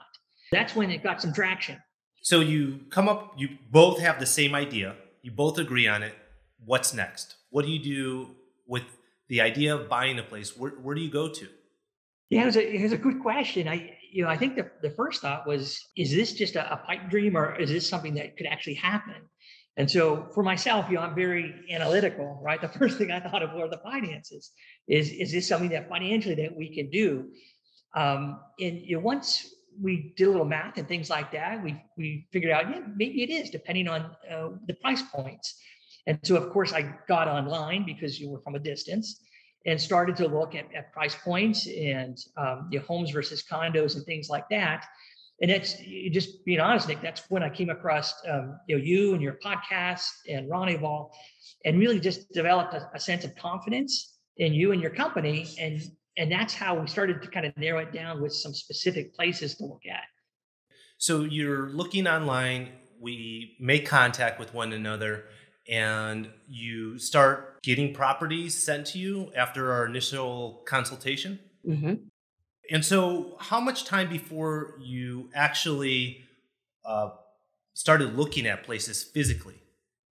That's 0.51 0.75
when 0.75 0.91
it 0.91 1.03
got 1.03 1.21
some 1.21 1.33
traction. 1.33 1.81
So 2.21 2.39
you 2.39 2.81
come 2.89 3.09
up, 3.09 3.33
you 3.37 3.49
both 3.71 3.99
have 3.99 4.19
the 4.19 4.25
same 4.25 4.55
idea. 4.55 4.95
You 5.21 5.31
both 5.31 5.57
agree 5.57 5.87
on 5.87 6.03
it. 6.03 6.13
What's 6.65 6.93
next? 6.93 7.35
What 7.49 7.65
do 7.65 7.71
you 7.71 7.79
do 7.79 8.35
with 8.67 8.83
the 9.29 9.41
idea 9.41 9.75
of 9.75 9.89
buying 9.89 10.19
a 10.19 10.23
place? 10.23 10.55
Where, 10.55 10.71
where 10.71 10.95
do 10.95 11.01
you 11.01 11.11
go 11.11 11.27
to? 11.27 11.47
Yeah, 12.29 12.43
it 12.43 12.45
was 12.45 12.55
a, 12.55 12.75
it 12.75 12.83
was 12.83 12.93
a 12.93 12.97
good 12.97 13.21
question. 13.21 13.67
I, 13.67 13.97
you 14.11 14.23
know, 14.23 14.29
I 14.29 14.37
think 14.37 14.55
the, 14.55 14.69
the 14.81 14.89
first 14.89 15.21
thought 15.21 15.45
was, 15.47 15.79
is 15.97 16.11
this 16.11 16.33
just 16.33 16.55
a, 16.55 16.71
a 16.73 16.77
pipe 16.77 17.09
dream 17.09 17.35
or 17.37 17.55
is 17.55 17.69
this 17.69 17.87
something 17.87 18.13
that 18.15 18.37
could 18.37 18.47
actually 18.47 18.75
happen? 18.75 19.15
And 19.75 19.89
so 19.89 20.27
for 20.33 20.43
myself, 20.43 20.85
you 20.89 20.95
know, 20.95 21.01
I'm 21.01 21.15
very 21.15 21.53
analytical, 21.71 22.39
right? 22.43 22.61
The 22.61 22.67
first 22.79 22.97
thing 22.97 23.11
I 23.11 23.19
thought 23.19 23.41
of 23.43 23.53
were 23.53 23.67
the 23.67 23.79
finances. 23.79 24.51
Is, 24.87 25.11
is 25.11 25.31
this 25.31 25.47
something 25.47 25.69
that 25.69 25.89
financially 25.89 26.35
that 26.35 26.55
we 26.55 26.73
can 26.73 26.89
do? 26.89 27.29
Um, 27.95 28.39
and 28.59 28.81
you 28.81 28.97
know, 28.97 29.03
once 29.03 29.53
we 29.81 30.13
did 30.15 30.27
a 30.27 30.31
little 30.31 30.45
math 30.45 30.77
and 30.77 30.87
things 30.87 31.09
like 31.09 31.31
that, 31.31 31.63
we, 31.63 31.81
we 31.97 32.27
figured 32.31 32.51
out, 32.51 32.69
yeah, 32.69 32.81
maybe 32.95 33.23
it 33.23 33.29
is 33.29 33.49
depending 33.49 33.87
on 33.87 34.11
uh, 34.31 34.49
the 34.67 34.75
price 34.75 35.01
points. 35.01 35.59
And 36.05 36.19
so, 36.23 36.35
of 36.35 36.51
course, 36.51 36.73
I 36.73 36.93
got 37.07 37.27
online 37.27 37.85
because 37.85 38.19
you 38.19 38.29
were 38.29 38.41
from 38.41 38.55
a 38.55 38.59
distance 38.59 39.21
and 39.65 39.79
started 39.79 40.15
to 40.17 40.27
look 40.27 40.55
at, 40.55 40.65
at 40.75 40.91
price 40.91 41.15
points 41.15 41.67
and 41.67 42.17
um, 42.37 42.69
know, 42.71 42.79
homes 42.81 43.11
versus 43.11 43.43
condos 43.49 43.95
and 43.95 44.05
things 44.05 44.29
like 44.29 44.47
that. 44.49 44.85
And 45.43 45.51
that's 45.51 45.75
just 46.11 46.45
being 46.45 46.61
honest, 46.61 46.87
Nick. 46.87 47.01
That's 47.01 47.29
when 47.29 47.43
I 47.43 47.49
came 47.49 47.69
across 47.69 48.13
um, 48.31 48.57
you 48.69 48.77
know 48.77 48.81
you 48.81 49.11
and 49.11 49.21
your 49.21 49.37
podcast 49.43 50.07
and 50.29 50.49
Ronival, 50.49 51.09
and 51.65 51.77
really 51.77 51.99
just 51.99 52.31
developed 52.31 52.73
a, 52.73 52.89
a 52.95 52.99
sense 52.99 53.25
of 53.25 53.35
confidence 53.35 54.19
in 54.37 54.53
you 54.53 54.71
and 54.71 54.81
your 54.81 54.91
company. 54.91 55.53
And 55.59 55.81
and 56.15 56.31
that's 56.31 56.53
how 56.53 56.79
we 56.79 56.87
started 56.87 57.21
to 57.21 57.27
kind 57.27 57.45
of 57.45 57.57
narrow 57.57 57.79
it 57.81 57.91
down 57.91 58.21
with 58.21 58.31
some 58.31 58.53
specific 58.53 59.13
places 59.13 59.55
to 59.55 59.65
look 59.65 59.81
at. 59.85 60.05
So 60.97 61.23
you're 61.23 61.67
looking 61.71 62.07
online, 62.07 62.69
we 63.01 63.57
make 63.59 63.85
contact 63.85 64.39
with 64.39 64.53
one 64.53 64.71
another, 64.71 65.25
and 65.67 66.29
you 66.47 66.97
start 66.97 67.61
getting 67.63 67.93
properties 67.93 68.55
sent 68.55 68.87
to 68.87 68.97
you 68.97 69.33
after 69.35 69.73
our 69.73 69.87
initial 69.87 70.63
consultation. 70.65 71.39
hmm 71.65 71.95
And 72.71 72.83
so, 72.83 73.35
how 73.39 73.59
much 73.59 73.85
time 73.85 74.09
before 74.09 74.75
you 74.79 75.29
actually 75.33 76.23
uh, 76.85 77.09
started 77.73 78.15
looking 78.15 78.47
at 78.47 78.63
places 78.63 79.03
physically? 79.03 79.61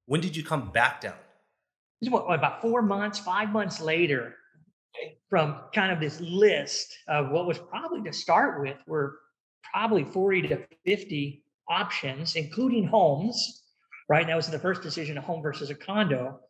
When 0.07 0.21
did 0.21 0.37
you 0.37 0.45
come 0.45 0.71
back 0.71 1.01
down? 1.01 1.15
What, 2.03 2.25
about 2.25 2.61
four 2.61 2.83
months, 2.83 3.19
five 3.19 3.51
months 3.51 3.81
later, 3.81 4.35
from 5.31 5.57
kind 5.75 5.93
of 5.93 6.01
this 6.01 6.21
list 6.21 6.95
of 7.09 7.31
what 7.31 7.47
was 7.47 7.59
probably 7.59 8.03
to 8.03 8.13
start 8.13 8.61
with 8.61 8.77
were 8.87 9.19
probably 9.73 10.05
40 10.05 10.49
to 10.49 10.67
50 10.85 11.43
options, 11.71 12.37
including 12.37 12.87
homes, 12.87 13.63
right? 14.09 14.27
That 14.27 14.37
was 14.37 14.49
the 14.49 14.59
first 14.59 14.83
decision, 14.83 15.17
a 15.17 15.23
home 15.23 15.43
versus 15.43 15.71
a 15.71 15.75
condo. 15.75 16.41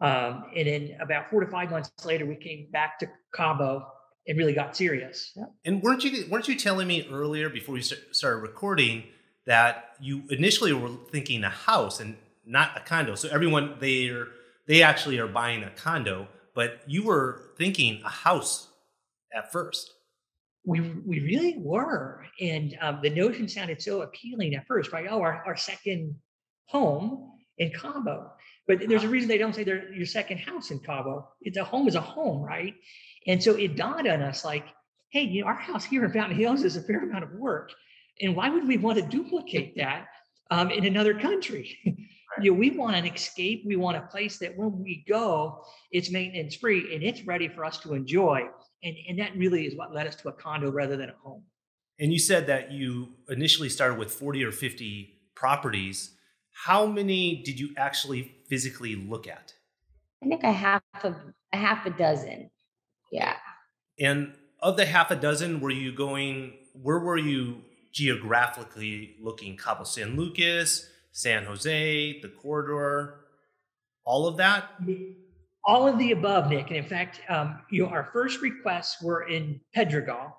Um, 0.00 0.44
and 0.56 0.66
then 0.66 0.96
about 1.00 1.30
four 1.30 1.44
to 1.44 1.50
five 1.50 1.70
months 1.70 1.92
later, 2.04 2.26
we 2.26 2.34
came 2.34 2.68
back 2.72 2.98
to 3.00 3.08
Cabo 3.34 3.86
and 4.26 4.38
really 4.38 4.52
got 4.52 4.76
serious. 4.76 5.36
And 5.64 5.82
weren't 5.82 6.04
you 6.04 6.26
weren't 6.30 6.48
you 6.48 6.56
telling 6.56 6.86
me 6.86 7.06
earlier 7.10 7.48
before 7.48 7.74
we 7.74 7.82
started 7.82 8.40
recording 8.40 9.04
that 9.46 9.96
you 10.00 10.22
initially 10.30 10.72
were 10.72 10.90
thinking 11.10 11.42
a 11.44 11.48
house 11.48 12.00
and 12.00 12.16
not 12.46 12.76
a 12.76 12.80
condo. 12.80 13.14
So 13.14 13.28
everyone 13.28 13.76
they 13.80 14.10
they 14.66 14.82
actually 14.82 15.18
are 15.18 15.26
buying 15.26 15.62
a 15.62 15.70
condo, 15.70 16.28
but 16.54 16.82
you 16.86 17.04
were 17.04 17.50
thinking 17.56 18.02
a 18.04 18.08
house 18.08 18.68
at 19.34 19.50
first. 19.52 19.92
We 20.64 20.80
we 20.80 21.20
really 21.20 21.56
were, 21.58 22.24
and 22.40 22.76
um, 22.80 23.00
the 23.02 23.10
notion 23.10 23.48
sounded 23.48 23.80
so 23.80 24.02
appealing 24.02 24.54
at 24.54 24.66
first, 24.66 24.92
right? 24.92 25.06
Oh, 25.08 25.20
our, 25.22 25.42
our 25.46 25.56
second 25.56 26.14
home 26.66 27.32
in 27.58 27.70
Cabo. 27.70 28.32
But 28.66 28.88
there's 28.88 29.04
a 29.04 29.08
reason 29.08 29.28
they 29.28 29.38
don't 29.38 29.54
say 29.54 29.64
they're 29.64 29.92
your 29.92 30.06
second 30.06 30.38
house 30.38 30.70
in 30.70 30.78
Cabo. 30.80 31.28
It's 31.40 31.56
a 31.56 31.64
home 31.64 31.88
is 31.88 31.94
a 31.94 32.00
home, 32.00 32.42
right? 32.42 32.74
And 33.26 33.42
so 33.42 33.54
it 33.54 33.76
dawned 33.76 34.08
on 34.08 34.22
us 34.22 34.44
like, 34.44 34.66
hey, 35.10 35.22
you 35.22 35.42
know, 35.42 35.48
our 35.48 35.54
house 35.54 35.84
here 35.84 36.04
in 36.04 36.12
Fountain 36.12 36.36
Hills 36.36 36.62
is 36.62 36.76
a 36.76 36.82
fair 36.82 37.02
amount 37.02 37.24
of 37.24 37.32
work. 37.32 37.72
And 38.20 38.36
why 38.36 38.48
would 38.48 38.66
we 38.66 38.76
want 38.76 38.98
to 38.98 39.04
duplicate 39.04 39.76
that 39.76 40.06
um, 40.50 40.70
in 40.70 40.84
another 40.84 41.18
country? 41.18 41.78
you 42.40 42.52
know, 42.52 42.58
we 42.58 42.70
want 42.70 42.96
an 42.96 43.06
escape. 43.06 43.64
We 43.66 43.76
want 43.76 43.96
a 43.96 44.02
place 44.02 44.38
that 44.38 44.56
when 44.56 44.78
we 44.78 45.04
go, 45.08 45.64
it's 45.90 46.10
maintenance 46.10 46.56
free 46.56 46.94
and 46.94 47.02
it's 47.02 47.22
ready 47.22 47.48
for 47.48 47.64
us 47.64 47.78
to 47.80 47.94
enjoy. 47.94 48.42
And, 48.82 48.96
and 49.08 49.18
that 49.18 49.36
really 49.36 49.66
is 49.66 49.76
what 49.76 49.92
led 49.92 50.06
us 50.06 50.16
to 50.16 50.28
a 50.28 50.32
condo 50.32 50.70
rather 50.70 50.96
than 50.96 51.10
a 51.10 51.14
home. 51.22 51.42
And 51.98 52.12
you 52.12 52.18
said 52.18 52.46
that 52.46 52.72
you 52.72 53.08
initially 53.28 53.68
started 53.68 53.98
with 53.98 54.10
40 54.10 54.42
or 54.44 54.52
50 54.52 55.20
properties. 55.34 56.16
How 56.52 56.86
many 56.86 57.42
did 57.42 57.60
you 57.60 57.74
actually 57.76 58.32
physically 58.48 58.96
look 58.96 59.26
at? 59.26 59.52
I 60.22 60.28
think 60.28 60.42
a 60.42 60.52
half 60.52 60.82
of 61.02 61.16
a 61.52 61.56
half 61.56 61.84
a 61.86 61.90
dozen. 61.90 62.50
Yeah. 63.10 63.36
And 63.98 64.34
of 64.60 64.76
the 64.76 64.86
half 64.86 65.10
a 65.10 65.16
dozen, 65.16 65.60
were 65.60 65.70
you 65.70 65.92
going, 65.92 66.54
where 66.72 66.98
were 66.98 67.18
you 67.18 67.62
geographically 67.92 69.16
looking? 69.20 69.56
Cabo 69.56 69.84
San 69.84 70.16
Lucas, 70.16 70.88
San 71.12 71.44
Jose, 71.44 72.20
the 72.20 72.28
corridor, 72.28 73.20
all 74.04 74.26
of 74.26 74.36
that? 74.36 74.70
All 75.64 75.86
of 75.86 75.98
the 75.98 76.12
above, 76.12 76.48
Nick. 76.48 76.68
And 76.68 76.76
in 76.76 76.86
fact, 76.86 77.20
um, 77.28 77.60
you 77.70 77.82
know, 77.82 77.88
our 77.88 78.10
first 78.12 78.40
requests 78.40 79.02
were 79.02 79.28
in 79.28 79.60
Pedregal 79.76 80.32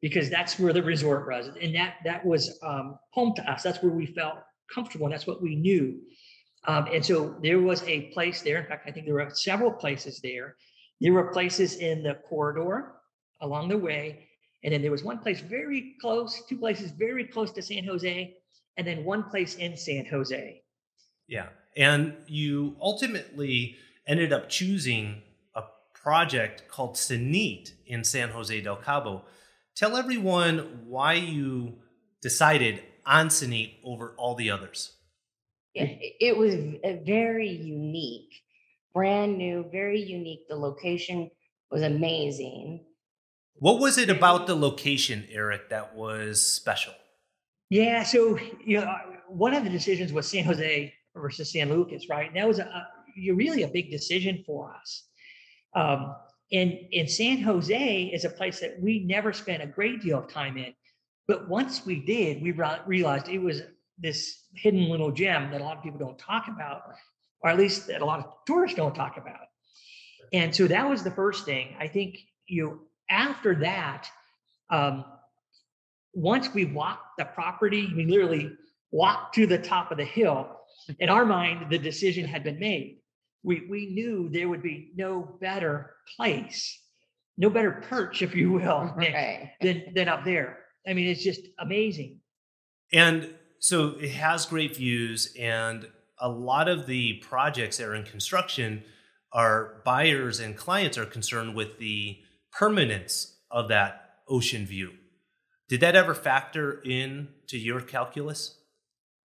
because 0.00 0.30
that's 0.30 0.58
where 0.58 0.72
the 0.72 0.82
resort 0.82 1.26
was, 1.26 1.50
and 1.60 1.74
that 1.74 1.94
that 2.04 2.24
was 2.24 2.58
um, 2.62 2.98
home 3.12 3.34
to 3.34 3.50
us. 3.50 3.62
That's 3.62 3.82
where 3.82 3.90
we 3.92 4.06
felt 4.06 4.36
comfortable, 4.72 5.06
and 5.06 5.12
that's 5.12 5.26
what 5.26 5.42
we 5.42 5.56
knew. 5.56 5.98
Um, 6.66 6.86
and 6.92 7.04
so 7.04 7.36
there 7.42 7.60
was 7.60 7.82
a 7.82 8.02
place 8.12 8.42
there. 8.42 8.58
In 8.58 8.66
fact, 8.66 8.86
I 8.86 8.92
think 8.92 9.06
there 9.06 9.14
were 9.14 9.28
several 9.30 9.72
places 9.72 10.20
there. 10.22 10.54
There 11.00 11.12
were 11.12 11.32
places 11.32 11.76
in 11.76 12.02
the 12.02 12.14
corridor 12.28 12.92
along 13.40 13.68
the 13.68 13.78
way, 13.78 14.28
and 14.64 14.72
then 14.72 14.82
there 14.82 14.90
was 14.90 15.04
one 15.04 15.18
place 15.18 15.40
very 15.40 15.94
close, 16.00 16.42
two 16.48 16.58
places 16.58 16.90
very 16.90 17.24
close 17.24 17.52
to 17.52 17.62
San 17.62 17.84
Jose, 17.84 18.36
and 18.76 18.86
then 18.86 19.04
one 19.04 19.24
place 19.24 19.54
in 19.56 19.76
San 19.76 20.06
Jose. 20.06 20.62
Yeah. 21.28 21.48
And 21.76 22.14
you 22.26 22.76
ultimately 22.80 23.76
ended 24.06 24.32
up 24.32 24.48
choosing 24.48 25.22
a 25.54 25.62
project 25.94 26.66
called 26.68 26.96
Cenit 26.96 27.72
in 27.86 28.02
San 28.02 28.30
Jose 28.30 28.60
del 28.60 28.76
Cabo. 28.76 29.24
Tell 29.76 29.96
everyone 29.96 30.86
why 30.86 31.14
you 31.14 31.78
decided 32.20 32.82
on 33.06 33.28
Cenit 33.28 33.74
over 33.84 34.14
all 34.16 34.34
the 34.34 34.50
others. 34.50 34.92
It, 35.74 36.16
it 36.18 36.36
was 36.36 36.54
very 37.06 37.48
unique, 37.48 38.42
brand 38.98 39.38
new, 39.38 39.64
very 39.70 40.02
unique. 40.02 40.48
The 40.48 40.56
location 40.56 41.30
was 41.70 41.82
amazing. 41.82 42.84
What 43.54 43.78
was 43.78 43.96
it 43.96 44.10
about 44.10 44.48
the 44.48 44.56
location, 44.56 45.24
Eric, 45.30 45.70
that 45.70 45.94
was 45.94 46.44
special? 46.44 46.94
Yeah, 47.70 48.02
so 48.02 48.36
you 48.64 48.80
know, 48.80 48.92
one 49.28 49.54
of 49.54 49.62
the 49.62 49.70
decisions 49.70 50.12
was 50.12 50.26
San 50.26 50.42
Jose 50.42 50.92
versus 51.14 51.52
San 51.52 51.68
Lucas, 51.70 52.08
right? 52.08 52.26
And 52.26 52.36
that 52.36 52.48
was 52.48 52.58
a, 52.58 52.64
a 52.64 53.30
really 53.30 53.62
a 53.62 53.68
big 53.68 53.88
decision 53.88 54.42
for 54.44 54.74
us. 54.74 55.04
Um, 55.76 56.16
and 56.50 56.72
in 56.90 57.06
San 57.06 57.40
Jose 57.42 58.02
is 58.12 58.24
a 58.24 58.30
place 58.30 58.58
that 58.58 58.80
we 58.80 59.04
never 59.04 59.32
spent 59.32 59.62
a 59.62 59.66
great 59.66 60.02
deal 60.02 60.18
of 60.18 60.28
time 60.28 60.56
in, 60.56 60.74
but 61.28 61.48
once 61.48 61.86
we 61.86 62.00
did, 62.00 62.42
we 62.42 62.50
realized 62.86 63.28
it 63.28 63.38
was 63.38 63.62
this 63.96 64.46
hidden 64.54 64.88
little 64.88 65.12
gem 65.12 65.52
that 65.52 65.60
a 65.60 65.64
lot 65.64 65.76
of 65.76 65.84
people 65.84 66.00
don't 66.00 66.18
talk 66.18 66.48
about, 66.48 66.82
or 67.42 67.50
at 67.50 67.58
least 67.58 67.86
that 67.86 68.02
a 68.02 68.04
lot 68.04 68.20
of 68.20 68.26
tourists 68.46 68.76
don't 68.76 68.94
talk 68.94 69.16
about. 69.16 69.46
And 70.32 70.54
so 70.54 70.66
that 70.66 70.88
was 70.88 71.02
the 71.02 71.10
first 71.10 71.44
thing. 71.44 71.74
I 71.78 71.88
think 71.88 72.18
you 72.46 72.64
know, 72.64 72.78
after 73.10 73.54
that, 73.56 74.08
um, 74.70 75.04
once 76.14 76.52
we 76.52 76.64
walked 76.64 77.18
the 77.18 77.24
property, 77.24 77.92
we 77.94 78.06
literally 78.06 78.50
walked 78.90 79.34
to 79.36 79.46
the 79.46 79.58
top 79.58 79.90
of 79.90 79.98
the 79.98 80.04
hill. 80.04 80.48
In 80.98 81.08
our 81.08 81.24
mind, 81.24 81.70
the 81.70 81.78
decision 81.78 82.26
had 82.26 82.42
been 82.42 82.58
made. 82.58 82.98
We, 83.42 83.66
we 83.68 83.86
knew 83.86 84.28
there 84.30 84.48
would 84.48 84.62
be 84.62 84.90
no 84.96 85.36
better 85.40 85.94
place, 86.16 86.80
no 87.36 87.50
better 87.50 87.84
perch, 87.88 88.22
if 88.22 88.34
you 88.34 88.52
will, 88.52 88.92
right. 88.96 89.52
than, 89.60 89.84
than 89.94 90.08
up 90.08 90.24
there. 90.24 90.58
I 90.86 90.94
mean, 90.94 91.08
it's 91.08 91.22
just 91.22 91.42
amazing. 91.58 92.20
And 92.92 93.34
so 93.58 93.96
it 94.00 94.10
has 94.12 94.46
great 94.46 94.76
views, 94.76 95.34
and 95.38 95.88
a 96.20 96.28
lot 96.28 96.68
of 96.68 96.86
the 96.86 97.14
projects 97.14 97.78
that 97.78 97.86
are 97.86 97.94
in 97.94 98.04
construction 98.04 98.84
are 99.32 99.82
buyers 99.84 100.40
and 100.40 100.56
clients 100.56 100.96
are 100.96 101.04
concerned 101.04 101.54
with 101.54 101.78
the 101.78 102.18
permanence 102.52 103.36
of 103.50 103.68
that 103.68 104.10
ocean 104.28 104.64
view. 104.66 104.92
Did 105.68 105.80
that 105.80 105.94
ever 105.94 106.14
factor 106.14 106.80
in 106.84 107.28
to 107.48 107.58
your 107.58 107.80
calculus? 107.80 108.58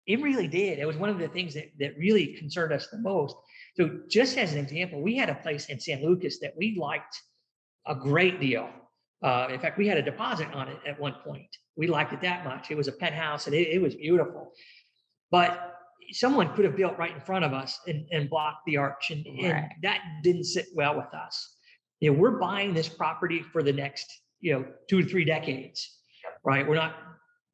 It 0.06 0.22
really 0.22 0.48
did. 0.48 0.80
It 0.80 0.86
was 0.86 0.98
one 0.98 1.10
of 1.10 1.18
the 1.18 1.30
things 1.30 1.54
that, 1.54 1.72
that 1.80 1.98
really 1.98 2.36
concerned 2.36 2.74
us 2.74 2.88
the 2.92 2.98
most. 2.98 3.36
So, 3.76 4.02
just 4.10 4.38
as 4.38 4.54
an 4.54 4.60
example, 4.60 5.02
we 5.02 5.16
had 5.16 5.30
a 5.30 5.36
place 5.36 5.68
in 5.68 5.80
San 5.80 6.04
Lucas 6.04 6.40
that 6.40 6.54
we 6.58 6.76
liked 6.78 7.16
a 7.88 7.96
great 7.96 8.40
deal. 8.40 8.70
Uh, 9.24 9.48
in 9.50 9.60
fact, 9.60 9.78
we 9.78 9.88
had 9.88 9.98
a 9.98 10.02
deposit 10.02 10.48
on 10.54 10.68
it 10.68 10.78
at 10.86 11.00
one 11.00 11.16
point. 11.26 11.48
We 11.78 11.88
liked 11.88 12.12
it 12.12 12.22
that 12.22 12.44
much. 12.44 12.70
It 12.70 12.76
was 12.76 12.90
a 12.90 12.92
penthouse 12.92 13.48
and 13.48 13.56
it, 13.56 13.70
it 13.70 13.82
was 13.82 13.96
beautiful. 13.96 14.52
But 15.32 15.76
someone 16.12 16.54
could 16.56 16.66
have 16.66 16.76
built 16.76 16.98
right 16.98 17.14
in 17.14 17.22
front 17.22 17.46
of 17.46 17.54
us 17.54 17.80
and, 17.88 18.06
and 18.12 18.30
blocked 18.30 18.66
the 18.66 18.78
arch, 18.78 19.12
and, 19.12 19.26
right. 19.26 19.52
and 19.52 19.72
that 19.82 20.02
didn't 20.24 20.46
sit 20.46 20.68
well 20.76 20.96
with 20.96 21.14
us. 21.14 21.56
You 22.00 22.12
know, 22.12 22.20
we're 22.20 22.40
buying 22.40 22.74
this 22.74 22.90
property 22.90 23.42
for 23.42 23.64
the 23.64 23.74
next, 23.74 24.06
you 24.42 24.54
know, 24.54 24.66
two 24.90 25.02
to 25.02 25.10
three 25.10 25.26
decades, 25.26 26.00
right? 26.44 26.68
We're 26.68 26.76
not 26.76 26.96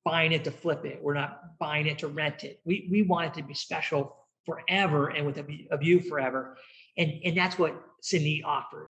buying 0.04 0.32
it 0.32 0.44
to 0.46 0.52
flip 0.52 0.86
it. 0.86 1.00
We're 1.02 1.14
not 1.14 1.58
buying 1.60 1.86
it 1.88 2.00
to 2.00 2.08
rent 2.08 2.44
it. 2.44 2.60
We 2.66 2.88
we 2.92 3.04
want 3.04 3.28
it 3.28 3.34
to 3.42 3.48
be 3.48 3.54
special 3.54 4.16
forever 4.46 5.10
and 5.10 5.26
with 5.26 5.38
a, 5.38 5.46
a 5.72 5.78
view 5.78 6.00
forever, 6.02 6.58
and 6.98 7.22
and 7.24 7.38
that's 7.38 7.60
what 7.60 7.80
Cenit 8.02 8.44
offers. 8.44 8.89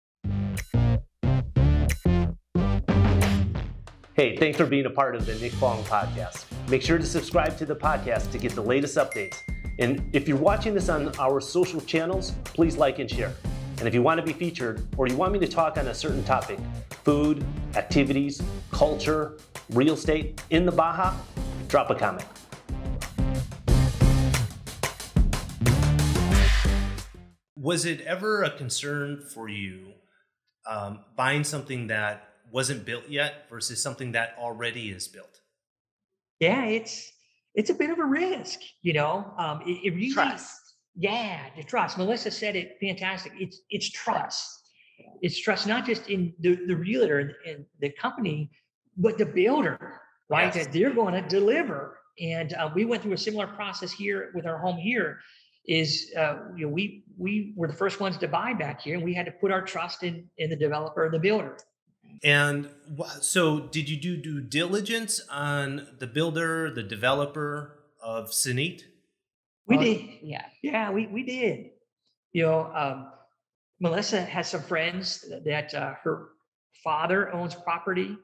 Hey, 4.19 4.37
thanks 4.37 4.59
for 4.59 4.67
being 4.67 4.85
a 4.85 4.91
part 4.91 5.15
of 5.15 5.27
the 5.27 5.37
Nick 5.37 5.53
Fong 5.53 5.85
podcast. 5.85 6.47
Make 6.69 6.83
sure 6.83 6.99
to 6.99 7.07
subscribe 7.07 7.57
to 7.57 7.65
the 7.65 7.77
podcast 7.77 8.33
to 8.33 8.39
get 8.39 8.51
the 8.51 8.61
latest 8.61 8.97
updates. 8.97 9.43
And 9.79 10.11
if 10.13 10.27
you're 10.27 10.37
watching 10.37 10.75
this 10.75 10.89
on 10.89 11.17
our 11.21 11.41
social 11.41 11.81
channels, 11.81 12.33
please 12.43 12.77
like 12.77 12.99
and 12.99 13.09
share. 13.09 13.33
And 13.79 13.87
if 13.87 13.95
you 13.95 14.03
want 14.03 14.19
to 14.19 14.27
be 14.27 14.33
featured 14.33 14.85
or 14.97 15.07
you 15.07 15.15
want 15.15 15.35
me 15.35 15.39
to 15.39 15.47
talk 15.47 15.79
on 15.79 15.87
a 15.87 15.95
certain 15.95 16.25
topic 16.25 16.59
food, 17.05 17.45
activities, 17.77 18.43
culture, 18.73 19.39
real 19.71 19.95
estate 19.95 20.43
in 20.51 20.67
the 20.67 20.73
Baja 20.73 21.15
drop 21.69 21.89
a 21.91 21.95
comment. 21.95 22.27
Was 27.55 27.85
it 27.85 28.01
ever 28.01 28.43
a 28.43 28.51
concern 28.51 29.23
for 29.33 29.49
you 29.49 29.93
um, 30.69 31.05
buying 31.15 31.45
something 31.45 31.87
that 31.87 32.28
wasn't 32.53 32.85
built 32.85 33.09
yet 33.09 33.47
versus 33.51 33.83
something 33.83 34.13
that 34.13 34.35
already 34.39 34.91
is 34.91 35.09
built? 35.09 35.41
Yeah, 36.41 36.65
it's 36.65 37.13
it's 37.55 37.71
a 37.71 37.75
bit 37.75 37.91
of 37.91 37.99
a 37.99 38.05
risk, 38.05 38.61
you 38.83 38.93
know. 38.93 39.33
Um, 39.39 39.63
it, 39.67 39.81
it 39.85 39.95
really 39.95 40.13
trust. 40.13 40.61
Yeah, 40.95 41.41
the 41.57 41.63
trust. 41.63 41.99
Melissa 41.99 42.31
said 42.31 42.57
it 42.57 42.77
fantastic. 42.81 43.33
It's 43.39 43.61
it's 43.71 43.91
trust. 43.91 44.71
It's 45.23 45.39
trust 45.41 45.67
not 45.67 45.87
just 45.87 46.09
in 46.09 46.33
the, 46.41 46.57
the 46.67 46.77
realtor 46.77 47.21
and, 47.21 47.33
and 47.47 47.65
the 47.81 47.91
company, 47.91 48.51
but 48.97 49.17
the 49.17 49.27
builder, 49.27 50.01
right? 50.29 50.55
Yes. 50.55 50.67
That 50.67 50.73
they're 50.73 50.93
going 50.93 51.15
to 51.15 51.29
deliver. 51.29 51.99
And 52.21 52.53
uh, 52.55 52.71
we 52.75 52.85
went 52.85 53.03
through 53.03 53.13
a 53.13 53.19
similar 53.19 53.47
process 53.47 53.93
here 53.93 54.33
with 54.35 54.45
our 54.47 54.59
home 54.59 54.77
here. 54.77 55.21
Is 55.67 56.13
uh, 56.17 56.39
you 56.57 56.67
know 56.67 56.73
we 56.73 57.05
we 57.17 57.53
were 57.57 57.67
the 57.67 57.75
first 57.75 58.01
ones 58.01 58.17
to 58.19 58.29
buy 58.29 58.55
back 58.55 58.81
here, 58.81 58.95
and 58.95 59.05
we 59.05 59.13
had 59.13 59.27
to 59.27 59.33
put 59.33 59.53
our 59.53 59.63
trust 59.63 60.03
in 60.03 60.27
in 60.39 60.49
the 60.49 60.57
developer 60.57 61.05
and 61.05 61.13
the 61.13 61.19
builder. 61.19 61.59
And 62.23 62.69
so, 63.21 63.61
did 63.61 63.89
you 63.89 63.97
do 63.97 64.17
due 64.17 64.41
diligence 64.41 65.21
on 65.31 65.87
the 65.99 66.07
builder, 66.07 66.71
the 66.71 66.83
developer 66.83 67.79
of 68.03 68.31
Cenit? 68.31 68.83
We 69.67 69.77
did. 69.77 70.09
Yeah. 70.23 70.47
Yeah, 70.63 70.91
we, 70.91 71.07
we 71.07 71.23
did. 71.23 71.71
You 72.33 72.45
know, 72.45 72.73
um, 72.75 73.13
Melissa 73.81 74.23
has 74.23 74.49
some 74.49 74.63
friends 74.63 75.25
that 75.45 75.75
uh, 75.75 75.95
her 76.03 76.31
father 76.83 77.33
owns 77.33 77.55
property 77.55 78.17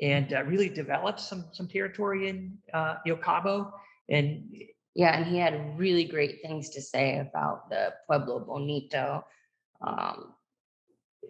and 0.00 0.32
uh, 0.32 0.42
really 0.44 0.68
developed 0.68 1.20
some 1.20 1.44
some 1.52 1.68
territory 1.68 2.28
in 2.28 2.56
uh, 2.72 2.96
you 3.04 3.14
know 3.14 3.20
Cabo, 3.20 3.72
And 4.08 4.50
Yeah, 4.94 5.16
and 5.16 5.26
he 5.26 5.38
had 5.38 5.78
really 5.78 6.04
great 6.04 6.40
things 6.42 6.70
to 6.70 6.80
say 6.80 7.18
about 7.18 7.68
the 7.70 7.92
Pueblo 8.06 8.40
Bonito. 8.40 9.24
Um, 9.80 10.34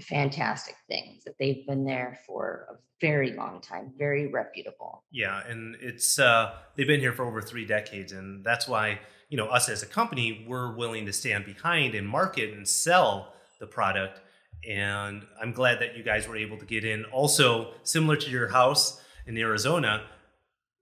fantastic 0.02 0.76
things 0.88 1.24
that 1.24 1.34
they've 1.38 1.66
been 1.66 1.84
there 1.84 2.18
for 2.26 2.66
a 2.70 2.74
very 3.00 3.32
long 3.32 3.60
time, 3.60 3.92
very 3.98 4.28
reputable. 4.30 5.04
Yeah, 5.10 5.42
and 5.46 5.76
it's 5.80 6.18
uh, 6.18 6.54
they've 6.76 6.86
been 6.86 7.00
here 7.00 7.12
for 7.12 7.24
over 7.24 7.40
three 7.40 7.64
decades, 7.64 8.12
and 8.12 8.44
that's 8.44 8.66
why 8.66 9.00
you 9.28 9.36
know 9.36 9.46
us 9.48 9.68
as 9.68 9.82
a 9.82 9.86
company 9.86 10.46
we're 10.48 10.74
willing 10.74 11.06
to 11.06 11.12
stand 11.12 11.44
behind 11.44 11.94
and 11.94 12.08
market 12.08 12.52
and 12.54 12.66
sell 12.66 13.34
the 13.60 13.66
product. 13.66 14.20
And 14.68 15.26
I'm 15.40 15.52
glad 15.52 15.80
that 15.80 15.96
you 15.96 16.02
guys 16.02 16.26
were 16.26 16.36
able 16.36 16.56
to 16.58 16.64
get 16.64 16.84
in. 16.84 17.04
Also, 17.06 17.74
similar 17.82 18.16
to 18.16 18.30
your 18.30 18.48
house 18.48 19.00
in 19.26 19.36
Arizona, 19.36 20.04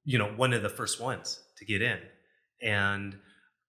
you 0.04 0.19
know, 0.19 0.28
one 0.28 0.52
of 0.52 0.62
the 0.62 0.69
first 0.69 1.00
ones 1.00 1.40
to 1.59 1.64
get 1.64 1.83
in. 1.83 1.99
And 2.61 3.16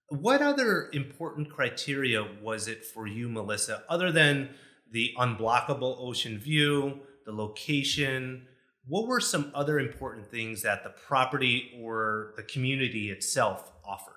what 0.08 0.42
other 0.42 0.88
important 0.92 1.50
criteria 1.50 2.24
was 2.42 2.68
it 2.68 2.84
for 2.84 3.06
you, 3.06 3.28
Melissa, 3.28 3.82
other 3.88 4.12
than 4.12 4.50
the 4.90 5.12
unblockable 5.18 5.96
ocean 5.98 6.38
view, 6.38 7.00
the 7.24 7.32
location? 7.32 8.46
What 8.86 9.06
were 9.06 9.20
some 9.20 9.50
other 9.54 9.78
important 9.78 10.26
things 10.26 10.62
that 10.62 10.84
the 10.84 10.90
property 10.90 11.80
or 11.82 12.34
the 12.36 12.42
community 12.42 13.10
itself 13.10 13.72
offered? 13.84 14.12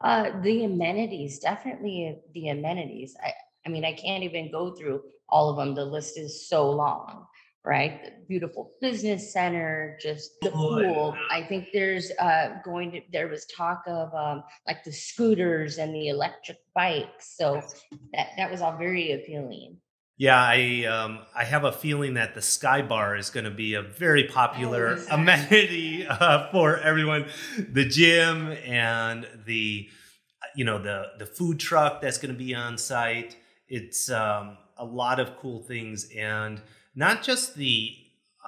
Uh, 0.00 0.38
the 0.42 0.64
amenities, 0.64 1.38
definitely 1.38 2.18
the 2.34 2.48
amenities. 2.48 3.16
I, 3.24 3.32
I 3.64 3.70
mean, 3.70 3.84
I 3.84 3.94
can't 3.94 4.22
even 4.22 4.50
go 4.50 4.74
through 4.74 5.02
all 5.30 5.48
of 5.48 5.56
them. 5.56 5.74
The 5.74 5.84
list 5.84 6.18
is 6.18 6.46
so 6.46 6.70
long, 6.70 7.26
right? 7.64 8.04
The 8.04 8.12
beautiful 8.28 8.72
business 8.82 9.32
center, 9.32 9.96
just 10.02 10.32
the 10.42 10.50
pool. 10.50 11.16
I 11.30 11.42
think 11.42 11.68
there's 11.72 12.10
uh, 12.20 12.56
going 12.62 12.92
to, 12.92 13.00
there 13.10 13.28
was 13.28 13.46
talk 13.46 13.84
of 13.86 14.12
um, 14.12 14.44
like 14.66 14.84
the 14.84 14.92
scooters 14.92 15.78
and 15.78 15.94
the 15.94 16.08
electric 16.08 16.58
bikes. 16.74 17.36
So 17.38 17.62
that, 18.12 18.28
that 18.36 18.50
was 18.50 18.60
all 18.60 18.76
very 18.76 19.12
appealing. 19.12 19.78
Yeah, 20.16 20.40
I 20.40 20.84
um, 20.84 21.20
I 21.34 21.44
have 21.44 21.64
a 21.64 21.72
feeling 21.72 22.14
that 22.14 22.34
the 22.34 22.42
Sky 22.42 22.82
Bar 22.82 23.16
is 23.16 23.30
going 23.30 23.44
to 23.44 23.50
be 23.50 23.74
a 23.74 23.82
very 23.82 24.24
popular 24.24 24.98
Oh, 25.10 25.14
amenity 25.14 26.06
uh, 26.06 26.50
for 26.52 26.78
everyone. 26.78 27.26
The 27.72 27.84
gym 27.84 28.52
and 28.64 29.26
the 29.44 29.88
you 30.54 30.64
know 30.64 30.80
the 30.80 31.06
the 31.18 31.26
food 31.26 31.58
truck 31.58 32.00
that's 32.00 32.18
going 32.18 32.32
to 32.32 32.38
be 32.38 32.54
on 32.54 32.78
site. 32.78 33.36
It's 33.68 34.08
um, 34.08 34.56
a 34.78 34.84
lot 34.84 35.18
of 35.18 35.36
cool 35.38 35.62
things, 35.62 36.08
and 36.16 36.60
not 36.94 37.24
just 37.24 37.56
the 37.56 37.90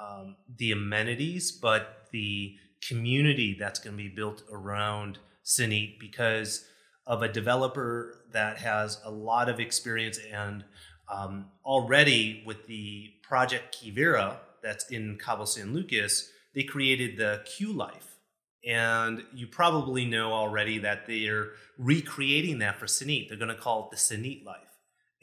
um, 0.01 0.37
the 0.57 0.71
amenities, 0.71 1.51
but 1.51 2.07
the 2.13 2.55
community 2.87 3.57
that's 3.59 3.79
going 3.79 3.97
to 3.97 4.01
be 4.01 4.09
built 4.09 4.43
around 4.51 5.17
Cenit 5.43 5.99
because 5.99 6.65
of 7.05 7.23
a 7.23 7.27
developer 7.27 8.23
that 8.31 8.57
has 8.57 9.01
a 9.03 9.11
lot 9.11 9.49
of 9.49 9.59
experience 9.59 10.19
and 10.31 10.63
um, 11.09 11.45
already 11.65 12.43
with 12.45 12.67
the 12.67 13.09
project 13.23 13.77
Quivira 13.77 14.37
that's 14.61 14.89
in 14.89 15.17
Cabo 15.23 15.45
San 15.45 15.73
Lucas, 15.73 16.29
they 16.53 16.63
created 16.63 17.17
the 17.17 17.43
Q 17.45 17.73
Life. 17.73 18.17
And 18.65 19.23
you 19.33 19.47
probably 19.47 20.05
know 20.05 20.33
already 20.33 20.79
that 20.79 21.05
they're 21.07 21.51
recreating 21.77 22.59
that 22.59 22.77
for 22.79 22.85
Cenit. 22.85 23.29
They're 23.29 23.37
going 23.37 23.55
to 23.55 23.55
call 23.55 23.85
it 23.85 23.91
the 23.91 23.97
Cenit 23.97 24.43
Life. 24.43 24.57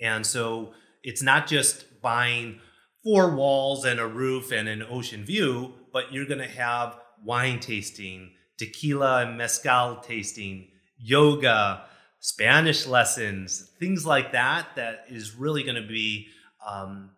And 0.00 0.24
so 0.24 0.72
it's 1.02 1.22
not 1.22 1.46
just 1.46 2.00
buying 2.00 2.60
four 3.02 3.34
walls 3.34 3.84
and 3.84 4.00
a 4.00 4.06
roof 4.06 4.50
and 4.50 4.68
an 4.68 4.82
ocean 4.82 5.24
view, 5.24 5.74
but 5.92 6.12
you're 6.12 6.26
going 6.26 6.40
to 6.40 6.48
have 6.48 6.98
wine 7.22 7.60
tasting, 7.60 8.30
tequila 8.56 9.26
and 9.26 9.36
mezcal 9.36 9.96
tasting, 9.96 10.68
yoga, 10.98 11.84
Spanish 12.24 12.86
lessons, 12.86 13.72
things 13.78 14.06
like 14.06 14.32
that, 14.32 14.68
that 14.76 15.04
is 15.10 15.34
really 15.34 15.62
going 15.62 15.74
to 15.74 15.86
be 15.86 16.26
um, 16.66 17.10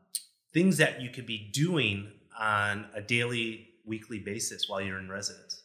things 0.53 0.79
that 0.79 1.01
you 1.01 1.11
could 1.11 1.27
be 1.27 1.49
doing 1.53 2.11
on 2.37 2.87
a 2.93 3.01
daily, 3.01 3.69
weekly 3.85 4.19
basis 4.19 4.69
while 4.69 4.81
you're 4.81 4.99
in 4.99 5.09
residence. 5.09 5.63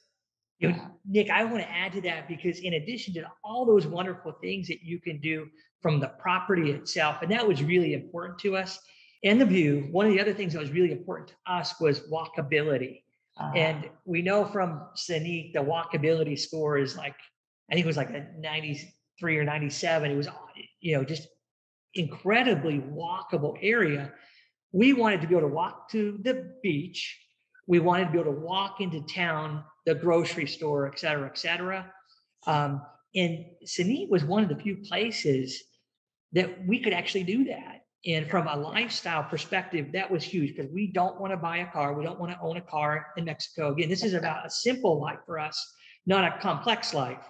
You 0.59 0.69
know, 0.69 0.91
Nick, 1.09 1.31
I 1.31 1.43
want 1.43 1.63
to 1.63 1.71
add 1.71 1.91
to 1.93 2.01
that 2.01 2.27
because 2.27 2.59
in 2.59 2.75
addition 2.75 3.15
to 3.15 3.23
all 3.43 3.65
those 3.65 3.87
wonderful 3.87 4.31
things 4.31 4.67
that 4.67 4.83
you 4.83 4.99
can 4.99 5.19
do 5.19 5.47
from 5.81 5.99
the 5.99 6.09
property 6.09 6.69
itself, 6.69 7.23
and 7.23 7.31
that 7.31 7.47
was 7.47 7.63
really 7.63 7.95
important 7.95 8.37
to 8.41 8.55
us, 8.55 8.79
and 9.23 9.41
the 9.41 9.45
view, 9.45 9.87
one 9.89 10.05
of 10.05 10.13
the 10.13 10.21
other 10.21 10.35
things 10.35 10.53
that 10.53 10.59
was 10.59 10.69
really 10.69 10.91
important 10.91 11.29
to 11.29 11.51
us 11.51 11.79
was 11.81 12.01
walkability. 12.11 13.01
Uh, 13.39 13.51
And 13.55 13.89
we 14.05 14.21
know 14.21 14.45
from 14.45 14.83
Cenit, 14.95 15.53
the 15.53 15.61
walkability 15.61 16.37
score 16.37 16.77
is 16.77 16.95
like, 16.95 17.15
I 17.71 17.73
think 17.73 17.85
it 17.85 17.87
was 17.87 17.97
like 17.97 18.11
a 18.11 18.27
93 19.21 19.37
or 19.37 19.43
97. 19.43 20.11
It 20.11 20.15
was, 20.15 20.27
you 20.79 20.97
know, 20.97 21.03
just 21.03 21.27
incredibly 21.93 22.79
walkable 22.79 23.57
area. 23.61 24.11
We 24.71 24.93
wanted 24.93 25.21
to 25.21 25.27
be 25.27 25.35
able 25.35 25.49
to 25.49 25.53
walk 25.53 25.89
to 25.91 26.17
the 26.23 26.53
beach. 26.63 27.19
We 27.67 27.79
wanted 27.79 28.05
to 28.05 28.11
be 28.11 28.19
able 28.19 28.33
to 28.33 28.39
walk 28.39 28.81
into 28.81 29.01
town, 29.01 29.63
the 29.85 29.95
grocery 29.95 30.47
store, 30.47 30.87
et 30.87 30.99
cetera, 30.99 31.27
et 31.27 31.37
cetera. 31.37 31.91
Um, 32.47 32.81
and 33.13 33.45
Cenit 33.65 34.09
was 34.09 34.23
one 34.23 34.43
of 34.43 34.49
the 34.49 34.55
few 34.55 34.77
places 34.77 35.61
that 36.33 36.65
we 36.65 36.79
could 36.79 36.93
actually 36.93 37.23
do 37.23 37.45
that. 37.45 37.81
And 38.05 38.27
from 38.27 38.47
a 38.47 38.55
lifestyle 38.55 39.23
perspective, 39.23 39.91
that 39.93 40.09
was 40.09 40.23
huge 40.23 40.55
because 40.55 40.71
we 40.71 40.87
don't 40.87 41.19
want 41.21 41.33
to 41.33 41.37
buy 41.37 41.57
a 41.57 41.67
car. 41.67 41.93
We 41.93 42.03
don't 42.03 42.19
want 42.19 42.31
to 42.31 42.39
own 42.41 42.57
a 42.57 42.61
car 42.61 43.07
in 43.15 43.25
Mexico. 43.25 43.73
Again, 43.73 43.89
this 43.89 44.03
is 44.03 44.15
about 44.15 44.45
a 44.45 44.49
simple 44.49 44.99
life 44.99 45.19
for 45.25 45.37
us, 45.37 45.73
not 46.07 46.23
a 46.23 46.39
complex 46.39 46.95
life. 46.95 47.23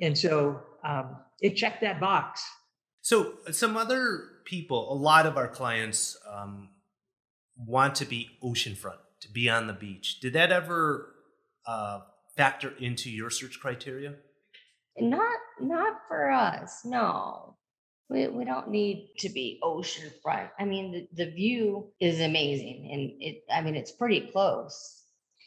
And 0.00 0.16
so 0.16 0.60
um, 0.84 1.16
it 1.40 1.56
checked 1.56 1.80
that 1.82 2.00
box. 2.00 2.44
So, 3.02 3.34
some 3.52 3.76
other 3.76 4.24
people, 4.44 4.92
a 4.92 4.98
lot 4.98 5.26
of 5.26 5.36
our 5.36 5.46
clients 5.46 6.16
um, 6.28 6.70
want 7.56 7.94
to 7.96 8.04
be 8.04 8.30
oceanfront, 8.42 8.98
to 9.20 9.30
be 9.30 9.48
on 9.48 9.68
the 9.68 9.72
beach. 9.72 10.18
Did 10.20 10.32
that 10.32 10.50
ever 10.50 11.14
uh, 11.66 12.00
factor 12.36 12.72
into 12.80 13.10
your 13.10 13.30
search 13.30 13.60
criteria? 13.60 14.14
Not 14.98 15.38
not 15.60 16.00
for 16.08 16.30
us, 16.30 16.80
no. 16.84 17.56
We 18.08 18.28
we 18.28 18.44
don't 18.44 18.70
need 18.70 19.10
to 19.18 19.28
be 19.28 19.60
oceanfront. 19.62 20.50
I 20.58 20.64
mean, 20.64 20.92
the, 20.92 21.24
the 21.24 21.30
view 21.30 21.92
is 22.00 22.20
amazing 22.20 22.90
and 22.92 23.22
it 23.22 23.44
I 23.52 23.60
mean 23.60 23.74
it's 23.74 23.92
pretty 23.92 24.30
close. 24.32 24.95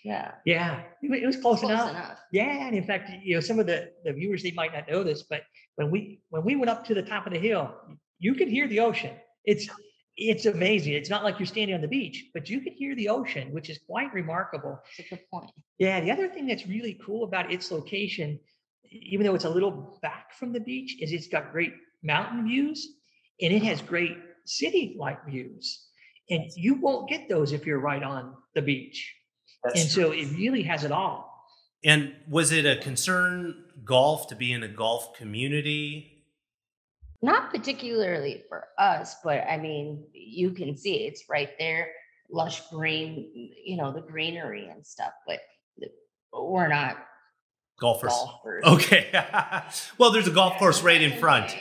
Yeah. 0.03 0.31
Yeah, 0.45 0.81
it 1.01 1.23
it 1.23 1.25
was 1.25 1.35
close, 1.35 1.59
Close 1.59 1.71
enough. 1.71 1.89
enough. 1.89 2.19
Yeah, 2.31 2.67
and 2.67 2.75
in 2.75 2.83
fact, 2.83 3.11
you 3.23 3.35
know, 3.35 3.41
some 3.41 3.59
of 3.59 3.67
the, 3.67 3.91
the 4.03 4.13
viewers 4.13 4.43
they 4.43 4.51
might 4.51 4.73
not 4.73 4.89
know 4.89 5.03
this, 5.03 5.23
but 5.23 5.41
when 5.75 5.91
we 5.91 6.21
when 6.29 6.43
we 6.43 6.55
went 6.55 6.69
up 6.69 6.85
to 6.85 6.93
the 6.93 7.01
top 7.03 7.27
of 7.27 7.33
the 7.33 7.39
hill, 7.39 7.73
you 8.19 8.33
could 8.35 8.47
hear 8.47 8.67
the 8.67 8.79
ocean. 8.79 9.15
It's 9.45 9.67
it's 10.15 10.45
amazing. 10.45 10.93
It's 10.93 11.09
not 11.09 11.23
like 11.23 11.39
you're 11.39 11.45
standing 11.45 11.75
on 11.75 11.81
the 11.81 11.87
beach, 11.87 12.25
but 12.33 12.49
you 12.49 12.59
could 12.61 12.73
hear 12.73 12.93
the 12.95 13.09
ocean, 13.09 13.51
which 13.53 13.69
is 13.69 13.79
quite 13.87 14.13
remarkable. 14.13 14.79
It's 14.97 15.07
a 15.11 15.15
good 15.15 15.23
point. 15.31 15.51
Yeah, 15.77 16.01
the 16.01 16.11
other 16.11 16.27
thing 16.27 16.45
that's 16.47 16.67
really 16.67 16.99
cool 17.05 17.23
about 17.23 17.51
its 17.51 17.71
location, 17.71 18.39
even 18.91 19.25
though 19.25 19.35
it's 19.35 19.45
a 19.45 19.49
little 19.49 19.97
back 20.01 20.33
from 20.33 20.51
the 20.51 20.59
beach, 20.59 20.97
is 21.01 21.13
it's 21.13 21.27
got 21.27 21.51
great 21.53 21.73
mountain 22.03 22.45
views 22.47 22.85
and 23.41 23.53
it 23.53 23.63
has 23.63 23.81
great 23.81 24.17
city-like 24.45 25.25
views. 25.25 25.85
And 26.29 26.43
you 26.55 26.75
won't 26.75 27.09
get 27.09 27.29
those 27.29 27.53
if 27.53 27.65
you're 27.65 27.79
right 27.79 28.03
on 28.03 28.35
the 28.55 28.61
beach. 28.61 29.15
And 29.63 29.89
so 29.89 30.11
it 30.11 30.31
really 30.35 30.63
has 30.63 30.83
it 30.83 30.91
all. 30.91 31.29
And 31.83 32.13
was 32.29 32.51
it 32.51 32.65
a 32.65 32.77
concern 32.77 33.63
golf 33.85 34.27
to 34.27 34.35
be 34.35 34.51
in 34.51 34.63
a 34.63 34.67
golf 34.67 35.15
community? 35.17 36.25
Not 37.21 37.51
particularly 37.51 38.43
for 38.47 38.67
us, 38.77 39.15
but 39.23 39.43
I 39.49 39.57
mean, 39.57 40.05
you 40.13 40.51
can 40.51 40.77
see 40.77 41.05
it's 41.05 41.23
right 41.29 41.49
there, 41.57 41.89
lush 42.31 42.61
green, 42.69 43.29
you 43.63 43.77
know, 43.77 43.91
the 43.91 44.01
greenery 44.01 44.67
and 44.67 44.85
stuff, 44.85 45.11
but 45.27 45.39
we're 46.33 46.67
not 46.67 46.97
Golfers. 47.79 48.11
golfers. 48.11 48.63
Okay. 48.65 49.07
well, 49.97 50.11
there's 50.11 50.27
a 50.27 50.31
golf 50.31 50.57
course 50.57 50.81
right 50.81 51.01
in 51.01 51.17
front. 51.17 51.55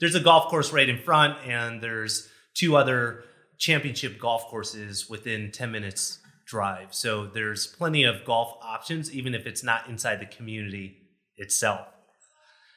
There's 0.00 0.14
a 0.14 0.20
golf 0.20 0.48
course 0.50 0.72
right 0.72 0.88
in 0.88 0.98
front, 0.98 1.36
and 1.46 1.80
there's 1.80 2.28
two 2.54 2.76
other 2.76 3.24
championship 3.58 4.18
golf 4.18 4.46
courses 4.46 5.08
within 5.08 5.52
10 5.52 5.70
minutes 5.70 6.18
drive. 6.50 6.92
So 6.92 7.26
there's 7.26 7.66
plenty 7.66 8.04
of 8.04 8.24
golf 8.24 8.58
options, 8.60 9.12
even 9.12 9.34
if 9.34 9.46
it's 9.46 9.62
not 9.62 9.88
inside 9.88 10.20
the 10.20 10.26
community 10.26 10.96
itself. 11.36 11.86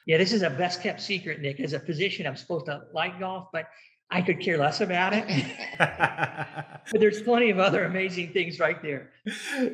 Yeah, 0.06 0.18
this 0.18 0.32
is 0.32 0.44
a 0.44 0.50
best 0.50 0.84
kept 0.84 1.02
secret, 1.02 1.42
Nick. 1.42 1.60
As 1.60 1.74
a 1.74 1.80
physician, 1.80 2.28
I'm 2.28 2.36
supposed 2.36 2.68
to 2.68 2.84
like 2.94 3.20
golf, 3.20 3.48
but 3.52 3.66
I 4.12 4.22
could 4.22 4.40
care 4.40 4.58
less 4.58 4.80
about 4.82 5.14
it. 5.14 5.26
but 5.80 7.00
there's 7.00 7.22
plenty 7.24 7.50
of 7.50 7.58
other 7.58 7.86
amazing 7.86 8.32
things 8.32 8.60
right 8.60 8.80
there. 8.82 9.10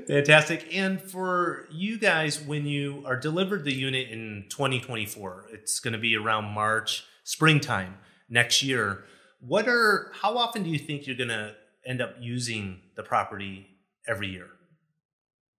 Fantastic. 0.08 0.74
And 0.74 1.02
for 1.02 1.68
you 1.72 1.98
guys, 1.98 2.40
when 2.40 2.66
you 2.66 3.04
are 3.06 3.18
delivered 3.18 3.66
the 3.66 3.74
unit 3.74 4.10
in 4.10 4.46
2024, 4.50 5.48
it's 5.52 5.80
going 5.82 5.94
to 5.94 6.00
be 6.00 6.16
around 6.16 6.46
March, 6.46 7.04
springtime 7.24 7.98
next 8.30 8.64
year. 8.64 9.04
What 9.42 9.68
are, 9.68 10.12
how 10.22 10.38
often 10.38 10.64
do 10.64 10.70
you 10.70 10.80
think 10.80 11.06
you're 11.06 11.18
going 11.18 11.30
to 11.30 11.56
end 11.86 12.02
up 12.02 12.16
using 12.20 12.80
the 12.96 13.04
property 13.04 13.68
every 14.10 14.30
year? 14.30 14.48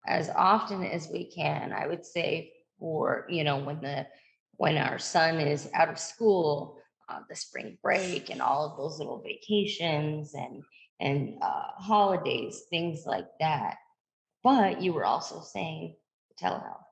As 0.07 0.31
often 0.35 0.85
as 0.85 1.09
we 1.13 1.31
can, 1.31 1.73
I 1.73 1.87
would 1.87 2.05
say 2.05 2.53
for, 2.79 3.27
you 3.29 3.45
know, 3.45 3.59
when 3.59 3.81
the 3.81 4.07
when 4.57 4.77
our 4.77 4.99
son 4.99 5.41
is 5.41 5.71
out 5.73 5.89
of 5.89 5.99
school, 5.99 6.79
uh, 7.09 7.21
the 7.29 7.37
spring 7.37 7.79
break 7.83 8.29
and 8.31 8.43
all 8.43 8.67
of 8.67 8.77
those 8.77 8.99
little 8.99 9.23
vacations 9.23 10.35
and 10.35 10.63
and 11.01 11.39
uh, 11.41 11.65
holidays, 11.79 12.65
things 12.69 13.05
like 13.07 13.29
that. 13.41 13.77
But 14.43 14.83
you 14.83 14.93
were 14.93 15.05
also 15.07 15.41
saying 15.41 15.97
telehealth. 16.41 16.85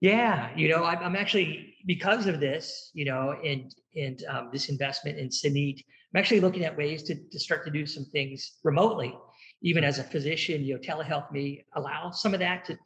Yeah, 0.00 0.50
you 0.56 0.68
know, 0.68 0.84
I'm, 0.84 0.98
I'm 0.98 1.16
actually 1.16 1.76
because 1.86 2.26
of 2.26 2.40
this, 2.40 2.90
you 2.94 3.04
know, 3.04 3.36
and 3.44 3.74
and 3.96 4.22
um, 4.28 4.50
this 4.52 4.68
investment 4.68 5.18
in 5.18 5.28
Cenit, 5.28 5.78
I'm 6.12 6.18
actually 6.18 6.40
looking 6.40 6.64
at 6.64 6.76
ways 6.76 7.02
to 7.04 7.14
to 7.14 7.38
start 7.38 7.64
to 7.64 7.70
do 7.70 7.86
some 7.86 8.04
things 8.06 8.58
remotely. 8.64 9.16
Even 9.64 9.82
as 9.82 9.98
a 9.98 10.04
physician, 10.04 10.62
you 10.62 10.74
know, 10.74 10.80
telehealth 10.80 11.32
may 11.32 11.64
allow 11.74 12.10
some 12.10 12.34
of 12.34 12.40
that 12.40 12.64
to 12.66 12.78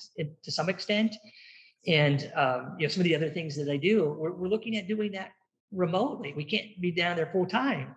to 0.43 0.51
some 0.51 0.69
extent, 0.69 1.15
and 1.87 2.33
um, 2.35 2.77
you 2.79 2.87
know, 2.87 2.91
some 2.91 3.01
of 3.01 3.05
the 3.05 3.15
other 3.15 3.31
things 3.31 3.57
that 3.57 3.71
I 3.71 3.77
do, 3.77 4.17
we're, 4.19 4.33
we're 4.33 4.49
looking 4.49 4.77
at 4.77 4.89
doing 4.89 5.13
that 5.13 5.33
remotely. 5.73 6.33
We 6.35 6.45
can't 6.45 6.81
be 6.81 6.91
down 6.91 7.17
there 7.17 7.29
full 7.33 7.47
time, 7.47 7.97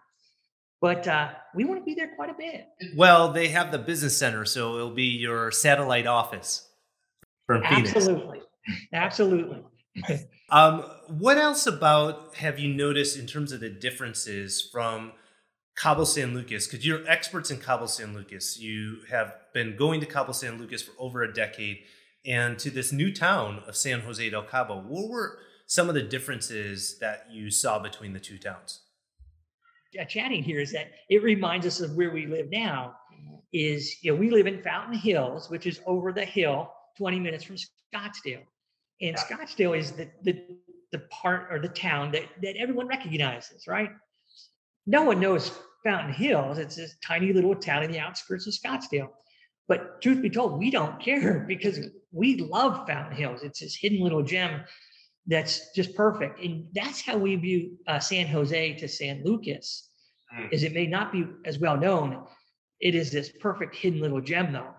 but 0.82 1.08
uh, 1.08 1.30
we 1.56 1.64
want 1.64 1.80
to 1.80 1.86
be 1.86 1.94
there 1.94 2.12
quite 2.16 2.32
a 2.32 2.34
bit. 2.34 2.68
Well, 2.96 3.32
they 3.32 3.48
have 3.50 3.72
the 3.72 3.80
business 3.80 4.18
center, 4.18 4.46
so 4.46 4.76
it'll 4.76 4.92
be 4.92 5.06
your 5.06 5.52
satellite 5.52 6.08
office 6.08 6.68
from 7.46 7.64
Phoenix. 7.64 7.96
Absolutely. 7.96 8.42
Absolutely. 8.94 9.64
um, 10.50 10.84
what 11.08 11.38
else 11.38 11.68
about 11.68 12.36
have 12.36 12.60
you 12.60 12.74
noticed 12.74 13.18
in 13.18 13.28
terms 13.28 13.52
of 13.52 13.60
the 13.60 13.70
differences 13.70 14.62
from 14.72 15.12
Cabo 15.82 16.04
San 16.04 16.36
Lucas? 16.36 16.68
Because 16.68 16.86
you're 16.86 17.02
experts 17.10 17.50
in 17.50 17.58
Cabo 17.58 17.88
San 17.88 18.14
Lucas. 18.14 18.60
You 18.60 19.00
have 19.10 19.34
been 19.52 19.76
going 19.76 20.00
to 20.02 20.06
Cabo 20.06 20.32
San 20.32 20.60
Lucas 20.60 20.84
for 20.84 20.92
over 21.00 21.24
a 21.24 21.34
decade 21.34 21.80
and 22.24 22.60
to 22.60 22.70
this 22.70 22.92
new 22.92 23.12
town 23.12 23.64
of 23.68 23.76
San 23.76 24.02
Jose 24.02 24.30
del 24.30 24.44
Cabo. 24.44 24.80
What 24.80 25.10
were 25.10 25.40
some 25.66 25.90
of 25.90 25.96
the 25.96 26.04
differences 26.04 27.00
that 27.00 27.26
you 27.32 27.50
saw 27.50 27.80
between 27.80 28.14
the 28.14 28.20
two 28.20 28.38
towns? 28.38 28.82
Chatting 30.08 30.44
here 30.44 30.60
is 30.60 30.72
that 30.72 30.92
it 31.10 31.24
reminds 31.24 31.66
us 31.66 31.80
of 31.80 31.96
where 31.96 32.12
we 32.12 32.28
live 32.28 32.52
now. 32.52 32.96
Is 33.52 34.04
you 34.04 34.14
know 34.14 34.20
we 34.20 34.30
live 34.30 34.46
in 34.46 34.62
Fountain 34.62 34.94
Hills, 34.94 35.50
which 35.50 35.66
is 35.66 35.82
over 35.88 36.14
the 36.14 36.24
hill, 36.24 36.72
20 37.00 37.20
minutes 37.20 37.44
from 37.44 37.56
Scottsdale. 37.56 38.44
And 39.02 39.16
yeah. 39.18 39.24
Scottsdale 39.24 39.76
is 39.76 39.94
the, 39.94 40.08
the 40.22 40.44
the 40.92 41.00
part 41.10 41.48
or 41.50 41.58
the 41.58 41.70
town 41.70 42.12
that, 42.12 42.26
that 42.44 42.56
everyone 42.56 42.88
recognizes, 42.88 43.68
right? 43.68 43.90
No 44.86 45.04
one 45.04 45.20
knows 45.20 45.52
Fountain 45.84 46.14
Hills. 46.14 46.58
It's 46.58 46.76
this 46.76 46.96
tiny 47.06 47.34
little 47.34 47.56
town 47.56 47.84
in 47.84 47.92
the 47.92 48.00
outskirts 48.00 48.48
of 48.48 48.54
Scottsdale. 48.54 49.10
But 49.68 50.02
truth 50.02 50.22
be 50.22 50.30
told, 50.30 50.60
we 50.60 50.70
don't 50.70 51.00
care 51.02 51.40
because 51.48 51.80
we 52.12 52.38
love 52.38 52.88
Fountain 52.88 53.16
Hills. 53.16 53.42
It's 53.44 53.60
this 53.60 53.76
hidden 53.76 54.02
little 54.02 54.24
gem 54.24 54.62
that's 55.28 55.72
just 55.74 55.96
perfect. 55.96 56.40
And 56.44 56.68
that's 56.74 57.02
how 57.02 57.18
we 57.18 57.36
view 57.36 57.78
uh, 57.88 58.00
San 58.00 58.28
Jose 58.28 58.74
to 58.74 58.88
San 58.88 59.24
Lucas, 59.24 59.90
mm. 60.36 60.52
is 60.52 60.64
it 60.64 60.74
may 60.74 60.88
not 60.88 61.12
be 61.12 61.26
as 61.46 61.60
well 61.60 61.78
known. 61.78 62.24
It 62.80 62.96
is 62.96 63.12
this 63.12 63.32
perfect 63.40 63.76
hidden 63.76 64.02
little 64.02 64.22
gem 64.22 64.52
though. 64.52 64.74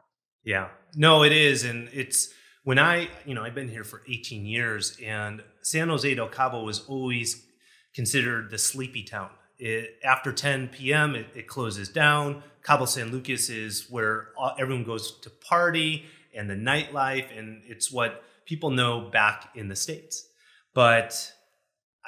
Yeah, 0.45 0.69
no, 0.97 1.23
it 1.23 1.33
is. 1.33 1.65
And 1.65 1.89
it's, 1.93 2.29
when 2.65 2.79
I, 2.79 3.09
you 3.25 3.35
know, 3.35 3.45
I've 3.45 3.55
been 3.55 3.69
here 3.69 3.85
for 3.85 4.03
18 4.09 4.45
years, 4.45 4.97
and 5.03 5.43
San 5.63 5.89
Jose 5.89 6.15
del 6.15 6.29
Cabo 6.29 6.65
was 6.65 6.81
always 6.87 7.47
considered 7.95 8.51
the 8.51 8.59
sleepy 8.59 9.03
town. 9.03 9.31
It, 9.59 9.99
after 10.05 10.33
10 10.33 10.69
p.m., 10.69 11.15
it, 11.15 11.27
it, 11.35 11.47
closes 11.47 11.89
down. 11.89 12.43
Cabo 12.63 12.85
San 12.85 13.13
Lucas 13.13 13.49
is 13.49 13.89
where 13.91 14.29
everyone 14.59 14.85
goes 14.85 15.19
to 15.21 15.31
party 15.31 16.05
and 16.35 16.51
the 16.51 16.55
nightlife, 16.55 17.37
and 17.37 17.63
it's 17.67 17.93
what 17.93 18.25
people 18.45 18.71
know 18.71 19.09
back 19.13 19.51
in 19.55 19.69
the 19.69 19.77
States. 19.77 20.27
But 20.75 21.33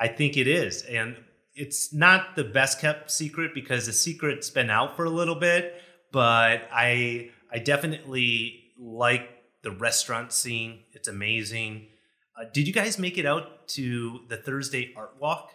I 0.01 0.09
think 0.09 0.37
it 0.37 0.49
is. 0.49 0.83
And 0.83 1.17
it's 1.55 1.93
not 1.93 2.35
the 2.35 2.45
best 2.45 2.81
kept 2.81 3.11
secret 3.11 3.53
because 3.55 3.87
the 3.87 3.93
secret's 3.93 4.51
been 4.51 4.71
out 4.71 4.97
for 4.97 5.05
a 5.05 5.11
little 5.11 5.37
bit, 5.37 5.75
but 6.13 6.69
I 6.73 7.31
I 7.53 7.59
definitely 7.59 8.65
like 8.79 9.29
the 9.63 9.71
restaurant 9.71 10.33
scene. 10.33 10.81
It's 10.93 11.09
amazing. 11.09 11.87
Uh, 12.39 12.45
did 12.53 12.67
you 12.67 12.73
guys 12.73 12.99
make 12.99 13.17
it 13.17 13.27
out 13.27 13.69
to 13.69 14.21
the 14.29 14.37
Thursday 14.37 14.93
art 14.97 15.15
walk? 15.21 15.51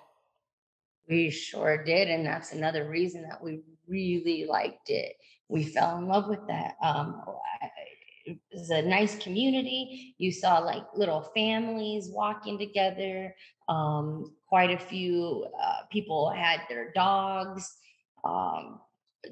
We 1.09 1.29
sure 1.31 1.83
did, 1.83 2.07
and 2.07 2.25
that's 2.25 2.53
another 2.53 2.87
reason 2.87 3.23
that 3.23 3.43
we 3.43 3.61
really 3.87 4.45
liked 4.47 4.89
it. 4.89 5.15
We 5.47 5.63
fell 5.63 5.97
in 5.97 6.07
love 6.07 6.29
with 6.29 6.45
that. 6.47 6.75
Um, 6.81 7.23
it 8.25 8.37
was 8.53 8.69
a 8.69 8.83
nice 8.83 9.17
community. 9.17 10.13
You 10.19 10.31
saw 10.31 10.59
like 10.59 10.83
little 10.93 11.21
families 11.35 12.09
walking 12.09 12.59
together. 12.59 13.35
Um, 13.67 14.35
quite 14.47 14.69
a 14.71 14.77
few 14.77 15.47
uh, 15.61 15.85
people 15.91 16.29
had 16.29 16.61
their 16.69 16.91
dogs. 16.93 17.75
Um, 18.23 18.79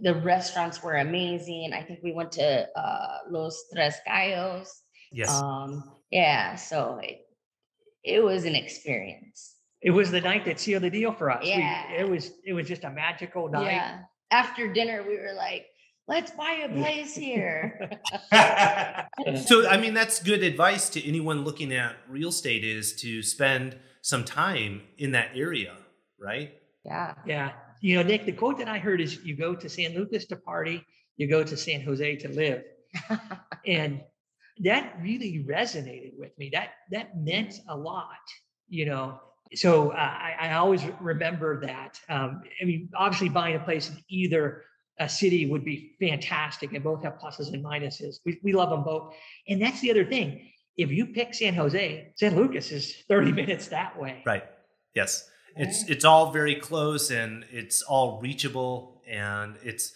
the 0.01 0.15
restaurants 0.15 0.81
were 0.81 0.95
amazing. 0.95 1.73
I 1.73 1.83
think 1.83 1.99
we 2.03 2.11
went 2.11 2.31
to 2.33 2.67
uh, 2.77 3.17
Los 3.29 3.65
Tres 3.71 3.95
Gallos. 4.07 4.69
Yes. 5.11 5.29
Um, 5.29 5.83
yeah, 6.11 6.55
so 6.55 6.99
it 7.01 7.21
it 8.03 8.23
was 8.23 8.45
an 8.45 8.55
experience. 8.55 9.56
It 9.81 9.91
was 9.91 10.11
the 10.11 10.21
night 10.21 10.45
that 10.45 10.59
sealed 10.59 10.83
the 10.83 10.89
deal 10.89 11.13
for 11.13 11.29
us. 11.29 11.45
Yeah. 11.45 11.91
We, 11.91 11.97
it 11.97 12.09
was 12.09 12.31
it 12.45 12.53
was 12.53 12.67
just 12.67 12.83
a 12.83 12.89
magical 12.89 13.49
night. 13.49 13.65
Yeah. 13.65 13.99
After 14.31 14.71
dinner, 14.71 15.03
we 15.07 15.17
were 15.17 15.33
like, 15.35 15.65
let's 16.07 16.31
buy 16.31 16.63
a 16.65 16.69
place 16.69 17.15
here. 17.15 17.89
so 19.45 19.67
I 19.67 19.77
mean 19.77 19.93
that's 19.93 20.21
good 20.21 20.43
advice 20.43 20.89
to 20.91 21.07
anyone 21.07 21.43
looking 21.43 21.73
at 21.73 21.95
real 22.09 22.29
estate 22.29 22.63
is 22.63 22.95
to 23.01 23.21
spend 23.21 23.77
some 24.01 24.23
time 24.23 24.81
in 24.97 25.11
that 25.11 25.29
area, 25.35 25.75
right? 26.19 26.53
Yeah. 26.83 27.13
Yeah 27.25 27.51
you 27.81 27.95
know, 27.95 28.03
Nick, 28.03 28.25
the 28.25 28.31
quote 28.31 28.57
that 28.57 28.67
I 28.67 28.79
heard 28.79 29.01
is 29.01 29.23
you 29.23 29.35
go 29.35 29.55
to 29.55 29.69
San 29.69 29.93
Lucas 29.93 30.25
to 30.27 30.35
party, 30.35 30.83
you 31.15 31.27
go 31.27 31.43
to 31.43 31.55
San 31.55 31.81
Jose 31.81 32.15
to 32.17 32.29
live. 32.29 32.63
and 33.67 34.01
that 34.59 34.95
really 35.01 35.45
resonated 35.47 36.17
with 36.17 36.37
me. 36.37 36.49
That 36.51 36.69
that 36.91 37.17
meant 37.17 37.55
a 37.67 37.77
lot, 37.77 38.07
you 38.67 38.85
know. 38.85 39.19
So 39.55 39.91
uh, 39.91 39.95
I, 39.95 40.35
I 40.39 40.53
always 40.53 40.83
remember 40.99 41.59
that. 41.61 41.99
Um, 42.09 42.41
I 42.61 42.65
mean, 42.65 42.89
obviously, 42.95 43.29
buying 43.29 43.55
a 43.55 43.59
place 43.59 43.89
in 43.89 43.97
either 44.09 44.63
a 44.99 45.07
city 45.07 45.45
would 45.45 45.63
be 45.63 45.95
fantastic, 45.99 46.73
and 46.73 46.83
both 46.83 47.03
have 47.03 47.19
pluses 47.19 47.53
and 47.53 47.63
minuses. 47.63 48.15
We, 48.25 48.39
we 48.43 48.53
love 48.53 48.69
them 48.69 48.83
both, 48.83 49.13
and 49.47 49.61
that's 49.61 49.79
the 49.81 49.91
other 49.91 50.05
thing. 50.05 50.49
If 50.75 50.91
you 50.91 51.07
pick 51.07 51.33
San 51.33 51.53
Jose, 51.55 52.13
San 52.15 52.35
Lucas 52.35 52.71
is 52.71 53.03
30 53.07 53.31
minutes 53.41 53.67
that 53.69 53.99
way. 53.99 54.23
Right. 54.25 54.43
Yes 54.93 55.29
it's 55.57 55.89
it's 55.89 56.05
all 56.05 56.31
very 56.31 56.55
close 56.55 57.11
and 57.11 57.45
it's 57.51 57.81
all 57.81 58.19
reachable 58.21 59.01
and 59.07 59.55
it's 59.63 59.93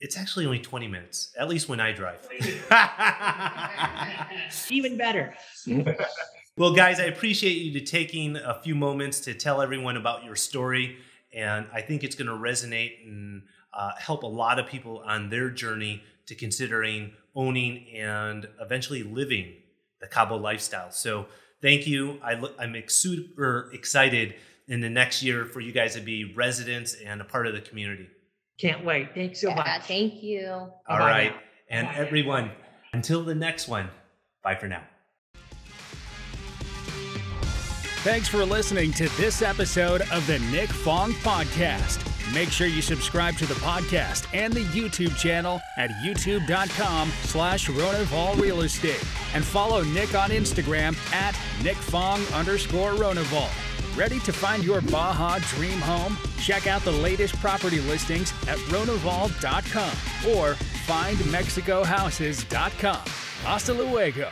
it's 0.00 0.18
actually 0.18 0.44
only 0.44 0.58
20 0.58 0.88
minutes 0.88 1.32
at 1.38 1.48
least 1.48 1.68
when 1.68 1.80
i 1.80 1.92
drive 1.92 2.28
even 4.70 4.96
better 4.96 5.34
well 6.56 6.74
guys 6.74 7.00
i 7.00 7.04
appreciate 7.04 7.54
you 7.58 7.78
to 7.78 7.84
taking 7.84 8.36
a 8.36 8.60
few 8.62 8.74
moments 8.74 9.20
to 9.20 9.34
tell 9.34 9.60
everyone 9.60 9.96
about 9.96 10.24
your 10.24 10.36
story 10.36 10.96
and 11.34 11.66
i 11.72 11.80
think 11.80 12.04
it's 12.04 12.16
going 12.16 12.28
to 12.28 12.32
resonate 12.32 13.04
and 13.06 13.42
uh, 13.72 13.92
help 13.98 14.22
a 14.22 14.26
lot 14.26 14.58
of 14.58 14.66
people 14.66 15.02
on 15.04 15.28
their 15.28 15.50
journey 15.50 16.02
to 16.24 16.34
considering 16.34 17.12
owning 17.34 17.86
and 17.94 18.48
eventually 18.60 19.02
living 19.02 19.52
the 20.00 20.06
cabo 20.06 20.36
lifestyle 20.36 20.90
so 20.90 21.26
thank 21.60 21.86
you 21.86 22.18
I, 22.22 22.40
i'm 22.58 22.74
super 22.88 23.70
excited 23.72 24.34
in 24.68 24.80
the 24.80 24.90
next 24.90 25.22
year 25.22 25.44
for 25.44 25.60
you 25.60 25.72
guys 25.72 25.94
to 25.94 26.00
be 26.00 26.32
residents 26.34 26.94
and 27.04 27.20
a 27.20 27.24
part 27.24 27.46
of 27.46 27.54
the 27.54 27.60
community. 27.60 28.08
Can't 28.58 28.84
wait. 28.84 29.14
Thanks 29.14 29.40
so 29.40 29.48
yeah, 29.48 29.56
much. 29.56 29.82
Thank 29.82 30.22
you. 30.22 30.48
All 30.48 30.72
Bye 30.88 30.98
right. 30.98 31.32
Now. 31.32 31.40
And 31.68 31.86
Bye. 31.88 31.94
everyone, 31.96 32.50
until 32.92 33.22
the 33.22 33.34
next 33.34 33.68
one, 33.68 33.90
bye 34.42 34.54
for 34.54 34.68
now. 34.68 34.82
Thanks 38.06 38.28
for 38.28 38.44
listening 38.44 38.92
to 38.92 39.08
this 39.16 39.42
episode 39.42 40.02
of 40.12 40.24
the 40.28 40.38
Nick 40.38 40.70
Fong 40.70 41.12
Podcast. 41.14 41.98
Make 42.32 42.50
sure 42.50 42.68
you 42.68 42.80
subscribe 42.80 43.36
to 43.38 43.46
the 43.46 43.54
podcast 43.54 44.28
and 44.32 44.52
the 44.52 44.62
YouTube 44.66 45.16
channel 45.16 45.60
at 45.76 45.90
youtube.com 46.04 47.10
slash 47.22 47.68
Ronival 47.68 48.40
Real 48.40 48.60
Estate 48.60 49.04
and 49.34 49.44
follow 49.44 49.82
Nick 49.82 50.14
on 50.14 50.30
Instagram 50.30 50.96
at 51.12 51.34
nickfong 51.58 52.32
underscore 52.32 52.92
Ronival. 52.92 53.48
Ready 53.96 54.20
to 54.20 54.32
find 54.32 54.62
your 54.62 54.82
Baja 54.82 55.40
dream 55.56 55.80
home? 55.80 56.16
Check 56.40 56.68
out 56.68 56.82
the 56.82 56.92
latest 56.92 57.34
property 57.40 57.80
listings 57.80 58.30
at 58.46 58.58
ronival.com 58.68 60.30
or 60.32 60.54
findmexicohouses.com. 60.86 63.02
Hasta 63.42 63.74
luego. 63.74 64.30